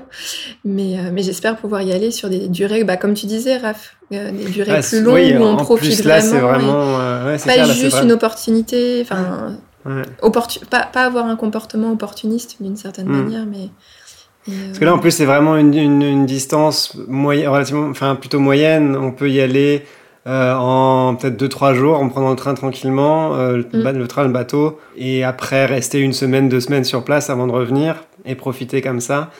Mais, 0.64 0.96
mais 1.12 1.22
j'espère 1.22 1.56
pouvoir 1.56 1.82
y 1.82 1.92
aller 1.92 2.10
sur 2.10 2.28
des 2.28 2.48
durées, 2.48 2.84
bah, 2.84 2.96
comme 2.96 3.14
tu 3.14 3.26
disais, 3.26 3.56
Raph, 3.56 3.96
euh, 4.12 4.30
des 4.30 4.50
durées 4.50 4.80
plus 4.80 5.00
longues 5.00 5.40
où 5.40 5.44
on 5.44 5.56
profite 5.56 6.04
là, 6.04 6.20
vraiment. 6.20 6.48
vraiment 6.48 7.00
euh, 7.00 7.38
pas 7.38 7.64
juste 7.64 7.98
une 8.02 8.12
opportunité, 8.12 9.00
enfin, 9.02 9.56
pas, 10.70 10.86
pas, 10.86 11.04
avoir 11.04 11.26
un 11.26 11.36
comportement 11.36 11.92
opportuniste 11.92 12.56
d'une 12.60 12.76
certaine 12.76 13.08
hmm. 13.08 13.22
manière, 13.22 13.46
mais. 13.46 13.70
Parce 14.44 14.78
que 14.80 14.84
là, 14.84 14.94
en 14.94 14.98
plus, 14.98 15.12
c'est 15.12 15.24
vraiment 15.24 15.56
une, 15.56 15.72
une, 15.74 16.26
distance 16.26 16.96
moyenne, 17.06 17.48
relativement, 17.48 17.88
enfin, 17.88 18.16
plutôt 18.16 18.40
moyenne. 18.40 18.96
On 18.96 19.12
peut 19.12 19.30
y 19.30 19.40
aller 19.40 19.84
euh, 20.26 20.52
en 20.54 21.14
peut-être 21.14 21.40
2-3 21.40 21.74
jours 21.74 22.00
en 22.00 22.08
prenant 22.08 22.30
le 22.30 22.36
train 22.36 22.54
tranquillement, 22.54 23.30
hmm. 23.30 23.64
le 23.72 24.06
train, 24.08 24.24
le 24.24 24.30
bateau, 24.30 24.80
et 24.96 25.22
après 25.22 25.66
rester 25.66 26.00
une 26.00 26.12
semaine, 26.12 26.48
deux 26.48 26.60
semaines 26.60 26.84
sur 26.84 27.04
place 27.04 27.30
avant 27.30 27.46
de 27.46 27.52
revenir 27.52 28.04
et 28.24 28.34
profiter 28.34 28.82
comme 28.82 29.00
ça. 29.00 29.30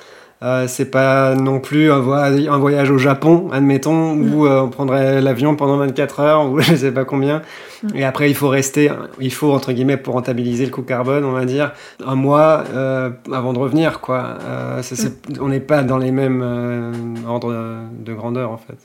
Euh, 0.42 0.66
c'est 0.66 0.90
pas 0.90 1.36
non 1.36 1.60
plus 1.60 1.92
un, 1.92 2.00
voyage 2.00 2.90
au 2.90 2.98
Japon, 2.98 3.48
admettons, 3.52 4.12
où 4.12 4.42
mm. 4.42 4.46
euh, 4.46 4.62
on 4.62 4.70
prendrait 4.70 5.20
l'avion 5.20 5.54
pendant 5.54 5.76
24 5.76 6.20
heures 6.20 6.50
ou 6.50 6.58
je 6.60 6.74
sais 6.74 6.90
pas 6.90 7.04
combien. 7.04 7.42
Mm. 7.84 7.96
Et 7.96 8.04
après, 8.04 8.28
il 8.28 8.34
faut 8.34 8.48
rester, 8.48 8.90
il 9.20 9.32
faut, 9.32 9.52
entre 9.52 9.72
guillemets, 9.72 9.96
pour 9.96 10.14
rentabiliser 10.14 10.64
le 10.64 10.72
coût 10.72 10.82
carbone, 10.82 11.24
on 11.24 11.30
va 11.30 11.44
dire, 11.44 11.72
un 12.04 12.16
mois 12.16 12.64
euh, 12.74 13.10
avant 13.32 13.52
de 13.52 13.58
revenir, 13.58 14.00
quoi. 14.00 14.38
Mm. 14.40 15.40
On 15.40 15.48
n'est 15.48 15.60
pas 15.60 15.84
dans 15.84 15.98
les 15.98 16.10
mêmes 16.10 17.14
ordres 17.28 17.54
de 18.00 18.12
grandeur, 18.12 18.50
en 18.50 18.58
fait. 18.58 18.78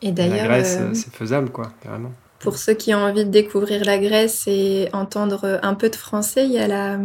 Et 0.00 0.12
d'ailleurs. 0.12 0.48
La 0.48 0.60
Grèce, 0.60 0.80
c'est 0.94 1.14
faisable, 1.14 1.50
quoi, 1.50 1.66
carrément. 1.82 2.12
Pour 2.38 2.56
ceux 2.56 2.74
qui 2.74 2.94
ont 2.94 2.98
envie 2.98 3.24
de 3.24 3.30
découvrir 3.30 3.84
la 3.84 3.98
Grèce 3.98 4.44
et 4.46 4.88
entendre 4.94 5.58
un 5.62 5.74
peu 5.74 5.90
de 5.90 5.96
français, 5.96 6.46
il 6.46 6.52
y 6.52 6.58
a 6.58 6.68
la, 6.68 6.98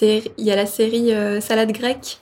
il 0.00 0.44
y 0.44 0.50
a 0.50 0.56
la 0.56 0.66
série 0.66 1.12
Salade 1.40 1.70
grecque 1.70 2.21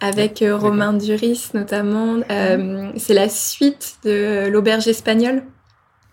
avec 0.00 0.42
euh, 0.42 0.56
Romain 0.56 0.92
Duris 0.92 1.50
notamment. 1.54 2.16
Euh, 2.30 2.90
c'est 2.96 3.14
la 3.14 3.28
suite 3.28 3.96
de 4.04 4.48
l'auberge 4.48 4.88
espagnole. 4.88 5.42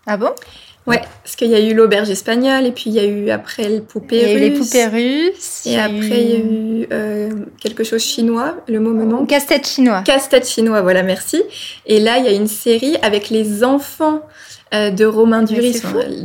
Ah 0.06 0.16
bon? 0.16 0.30
Ouais, 0.84 1.00
parce 1.22 1.36
qu'il 1.36 1.48
y 1.48 1.54
a 1.54 1.60
eu 1.60 1.74
l'auberge 1.74 2.10
espagnole 2.10 2.66
et 2.66 2.72
puis 2.72 2.84
il 2.86 2.94
y 2.94 2.98
a 2.98 3.04
eu 3.04 3.30
après 3.30 3.68
le 3.68 3.82
poupée 3.82 4.24
russe. 4.24 4.26
Il 4.26 4.32
y 4.32 4.34
a 4.34 4.36
eu 4.36 4.50
les 4.50 4.58
poupées 4.58 4.86
russes. 4.86 5.66
Et 5.66 5.78
après 5.78 6.22
il 6.22 6.30
y 6.30 6.34
a 6.34 6.38
eu 6.38 6.86
euh, 6.92 7.30
quelque 7.60 7.84
chose 7.84 8.02
chinois, 8.02 8.56
le 8.66 8.80
mot 8.80 8.92
me 8.92 9.04
manque. 9.04 9.28
Casse-tête 9.28 9.68
chinois. 9.68 10.02
Casse-tête 10.02 10.48
chinois, 10.48 10.82
voilà, 10.82 11.04
merci. 11.04 11.40
Et 11.86 12.00
là 12.00 12.18
il 12.18 12.24
y 12.24 12.28
a 12.28 12.32
une 12.32 12.48
série 12.48 12.96
avec 13.02 13.30
les 13.30 13.62
enfants 13.62 14.22
euh, 14.74 14.90
de 14.90 15.04
Romain 15.04 15.44
Duris. 15.44 15.82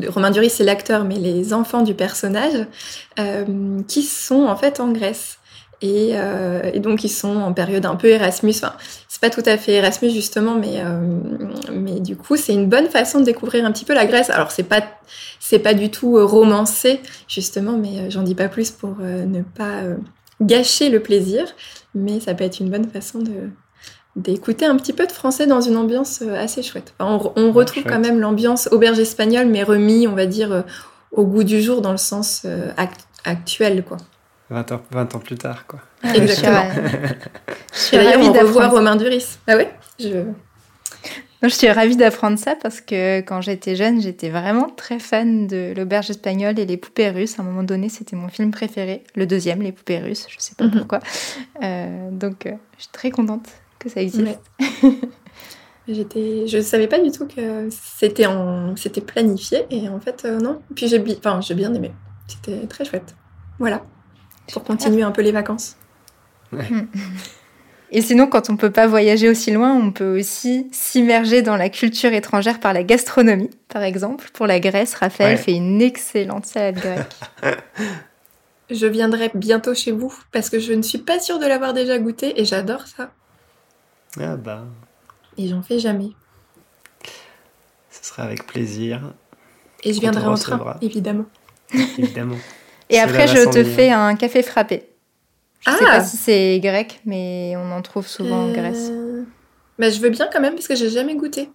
Romain 0.08 0.32
Duris, 0.32 0.50
c'est 0.50 0.63
l'acteur, 0.63 1.04
mais 1.04 1.17
les 1.17 1.54
enfants 1.54 1.84
du 1.84 1.93
personnage, 1.93 2.65
qui 3.88 4.02
sont 4.02 4.46
en 4.46 4.56
fait 4.56 4.80
en 4.80 4.91
Grèce. 4.91 5.37
Et, 5.82 6.13
donc 6.80 7.04
ils 7.04 7.10
sont 7.10 7.38
en 7.38 7.54
période 7.54 7.86
un 7.86 7.96
peu 7.96 8.08
Erasmus. 8.08 8.54
Enfin, 8.56 8.74
c'est 9.08 9.22
pas 9.22 9.30
tout 9.30 9.44
à 9.46 9.58
fait 9.58 9.74
Erasmus 9.74 10.10
justement, 10.10 10.56
mais 10.56 10.82
mais 11.72 12.00
du 12.00 12.16
coup 12.16 12.36
c'est 12.36 12.54
une 12.54 12.68
bonne 12.68 12.88
façon 12.88 13.20
de 13.20 13.26
découvrir 13.26 13.63
un 13.63 13.72
petit 13.72 13.86
peu 13.86 13.94
la 13.94 14.06
Grèce. 14.06 14.30
Alors 14.32 14.50
c'est 14.52 14.63
pas 14.63 14.82
c'est 15.40 15.60
pas 15.60 15.76
du 15.76 15.92
tout 15.92 16.18
romancé 16.26 17.00
justement, 17.28 17.78
mais 17.78 18.10
j'en 18.10 18.24
dis 18.24 18.36
pas 18.36 18.48
plus 18.48 18.72
pour 18.72 18.96
ne 19.00 19.44
pas 19.44 19.84
gâcher 20.42 20.90
le 20.90 21.00
plaisir. 21.00 21.46
Mais 21.94 22.20
ça 22.20 22.34
peut 22.34 22.44
être 22.44 22.60
une 22.60 22.70
bonne 22.70 22.90
façon 22.90 23.20
de 23.20 23.50
d'écouter 24.18 24.66
un 24.66 24.76
petit 24.76 24.94
peu 24.94 25.06
de 25.06 25.12
français 25.12 25.46
dans 25.46 25.62
une 25.62 25.78
ambiance 25.78 26.22
euh, 26.24 26.36
assez 26.36 26.63
chouette. 26.63 26.94
on, 27.00 27.18
retrouve 27.52 27.84
quand 27.84 28.00
même 28.00 28.20
l'ambiance 28.20 28.68
auberge 28.72 29.00
espagnole, 29.00 29.48
mais 29.48 29.63
remis, 29.63 30.08
on 30.08 30.16
va 30.16 30.26
dire, 30.26 30.52
euh, 30.52 30.62
au 31.12 31.24
goût 31.24 31.44
du 31.44 31.62
jour 31.62 31.82
dans 31.82 31.92
le 31.92 31.98
sens 31.98 32.42
euh, 32.46 32.72
actuel, 33.24 33.84
quoi. 33.86 33.98
20 34.49 34.71
ans, 34.71 34.81
20 34.91 35.15
ans 35.15 35.19
plus 35.19 35.36
tard, 35.36 35.67
quoi. 35.67 35.79
Ah, 36.03 36.15
Exactement. 36.15 36.63
je 37.73 37.77
suis 37.77 37.97
d'ailleurs, 37.97 38.21
on 38.21 38.31
revoit 38.31 38.67
Romain 38.67 38.95
Duris. 38.95 39.38
Ah 39.47 39.57
ouais? 39.57 39.69
Je... 39.99 40.23
je 41.43 41.47
suis 41.49 41.69
ravie 41.69 41.97
d'apprendre 41.97 42.39
ça 42.39 42.55
parce 42.62 42.79
que 42.81 43.19
quand 43.21 43.41
j'étais 43.41 43.75
jeune, 43.75 44.01
j'étais 44.01 44.29
vraiment 44.29 44.69
très 44.69 44.99
fan 44.99 45.47
de 45.47 45.73
l'auberge 45.75 46.10
espagnole 46.10 46.60
et 46.60 46.65
les 46.65 46.77
poupées 46.77 47.10
russes. 47.10 47.39
À 47.39 47.41
un 47.41 47.45
moment 47.45 47.63
donné, 47.63 47.89
c'était 47.89 48.15
mon 48.15 48.29
film 48.29 48.51
préféré. 48.51 49.03
Le 49.15 49.25
deuxième, 49.25 49.62
les 49.62 49.71
poupées 49.71 49.99
russes. 49.99 50.27
Je 50.29 50.38
sais 50.39 50.55
pas 50.55 50.65
mhm. 50.65 50.71
pourquoi. 50.71 50.99
donc, 52.12 52.43
je 52.45 52.81
suis 52.83 52.91
très 52.91 53.12
contente 53.12 53.47
que 53.79 53.89
ça 53.89 54.01
existe. 54.01 54.39
J'étais, 55.88 56.47
je 56.47 56.60
savais 56.60 56.88
pas 56.88 56.99
du 56.99 57.12
tout 57.12 57.25
que 57.27 57.69
c'était 57.69 58.25
en, 58.25 58.75
c'était 58.75 58.99
planifié 58.99 59.65
et 59.69 59.88
en 59.88 60.01
fait 60.01 60.25
euh, 60.25 60.38
non. 60.38 60.62
Puis 60.75 60.88
j'ai, 60.88 61.01
enfin 61.17 61.39
j'ai 61.39 61.53
bien 61.53 61.73
aimé. 61.73 61.91
C'était 62.27 62.67
très 62.67 62.83
chouette. 62.83 63.15
Voilà. 63.57 63.86
Pour 64.53 64.63
continuer 64.63 65.03
un 65.03 65.12
peu 65.12 65.21
les 65.21 65.31
vacances. 65.31 65.75
Hmm. 66.51 66.86
Et 67.91 68.01
sinon, 68.01 68.27
quand 68.27 68.49
on 68.49 68.57
peut 68.57 68.71
pas 68.71 68.86
voyager 68.88 69.29
aussi 69.29 69.51
loin, 69.51 69.73
on 69.73 69.91
peut 69.91 70.19
aussi 70.19 70.67
s'immerger 70.71 71.41
dans 71.41 71.55
la 71.55 71.69
culture 71.69 72.12
étrangère 72.12 72.60
par 72.60 72.73
la 72.73 72.83
gastronomie, 72.83 73.49
par 73.69 73.83
exemple. 73.83 74.29
Pour 74.33 74.45
la 74.45 74.60
Grèce, 74.60 74.93
Raphaël 74.95 75.38
fait 75.38 75.53
une 75.53 75.81
excellente 75.81 76.45
salade 76.45 76.75
grecque. 76.75 77.15
je 78.69 78.86
viendrai 78.88 79.31
bientôt 79.33 79.73
chez 79.73 79.91
vous 79.91 80.13
parce 80.33 80.49
que 80.49 80.60
je 80.60 80.73
ne 80.73 80.81
suis 80.81 80.97
pas 80.97 81.19
sûre 81.19 81.39
de 81.39 81.45
l'avoir 81.45 81.73
déjà 81.73 81.97
goûté 81.97 82.39
et 82.39 82.45
j'adore 82.45 82.88
ça. 82.88 83.12
Ah 84.19 84.36
bah. 84.36 84.65
Et 85.38 85.47
j'en 85.47 85.62
fais 85.62 85.79
jamais. 85.79 86.12
Ce 87.89 88.03
sera 88.03 88.23
avec 88.23 88.45
plaisir. 88.47 89.13
Et 89.83 89.93
je 89.93 90.01
viendrai 90.01 90.25
en 90.25 90.36
train, 90.36 90.77
évidemment. 90.81 91.25
Évidemment. 91.97 92.38
Et 92.89 93.00
après, 93.00 93.28
je 93.28 93.50
te 93.50 93.63
fais 93.63 93.89
un 93.91 94.15
café 94.15 94.43
frappé. 94.43 94.89
Je 95.62 95.71
ah. 95.71 95.76
sais 95.78 95.86
pas 95.86 96.04
si 96.04 96.17
c'est 96.17 96.60
grec, 96.60 97.02
mais 97.06 97.56
on 97.58 97.71
en 97.71 97.82
trouve 97.82 98.08
souvent 98.08 98.45
en 98.45 98.52
Grèce. 98.52 98.89
Euh, 98.91 99.23
bah, 99.80 99.89
je 99.89 100.00
veux 100.00 100.10
bien 100.10 100.28
quand 100.32 100.39
même, 100.39 100.54
parce 100.54 100.67
que 100.67 100.76
j'ai 100.76 100.89
jamais 100.89 101.15
goûté. 101.15 101.50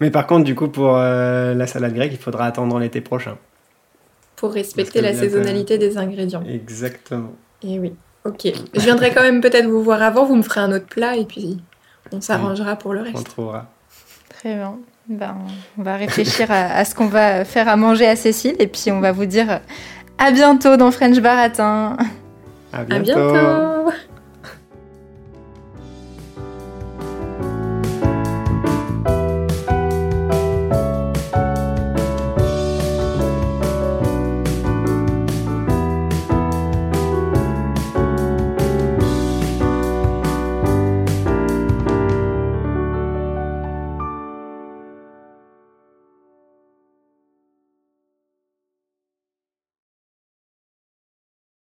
Mais 0.00 0.10
par 0.10 0.26
contre, 0.26 0.44
du 0.44 0.54
coup, 0.54 0.68
pour 0.68 0.96
euh, 0.96 1.54
la 1.54 1.66
salade 1.66 1.94
grecque, 1.94 2.12
il 2.12 2.18
faudra 2.18 2.46
attendre 2.46 2.78
l'été 2.78 3.00
prochain. 3.00 3.38
Pour 4.34 4.52
respecter 4.52 5.00
la 5.00 5.14
saisonnalité 5.14 5.78
des 5.78 5.96
ingrédients. 5.96 6.42
Exactement. 6.48 7.34
Et 7.62 7.78
oui. 7.78 7.92
Ok. 8.24 8.48
Je 8.74 8.80
viendrai 8.80 9.12
quand 9.12 9.22
même 9.22 9.40
peut-être 9.40 9.66
vous 9.66 9.82
voir 9.82 10.02
avant, 10.02 10.24
vous 10.24 10.34
me 10.34 10.42
ferez 10.42 10.60
un 10.60 10.72
autre 10.72 10.86
plat 10.86 11.16
et 11.16 11.24
puis 11.24 11.60
on 12.12 12.20
s'arrangera 12.20 12.76
pour 12.76 12.94
le 12.94 13.02
reste. 13.02 13.16
On 13.16 13.22
trouvera. 13.22 13.70
Très 14.28 14.56
bien. 14.56 14.78
Ben, 15.08 15.36
on 15.78 15.82
va 15.82 15.96
réfléchir 15.96 16.46
à, 16.50 16.84
ce 16.84 16.94
qu'on 16.94 17.06
va 17.06 17.44
faire 17.44 17.68
à 17.68 17.76
manger 17.76 18.06
à 18.06 18.16
Cécile 18.16 18.54
et 18.58 18.66
puis 18.66 18.92
on 18.92 19.00
va 19.00 19.12
vous 19.12 19.26
dire 19.26 19.60
à 20.18 20.30
bientôt 20.30 20.76
dans 20.76 20.90
French 20.90 21.18
Baratin. 21.20 21.96
À 22.72 22.84
bientôt. 22.84 23.18
À 23.18 23.82
bientôt. 23.82 23.92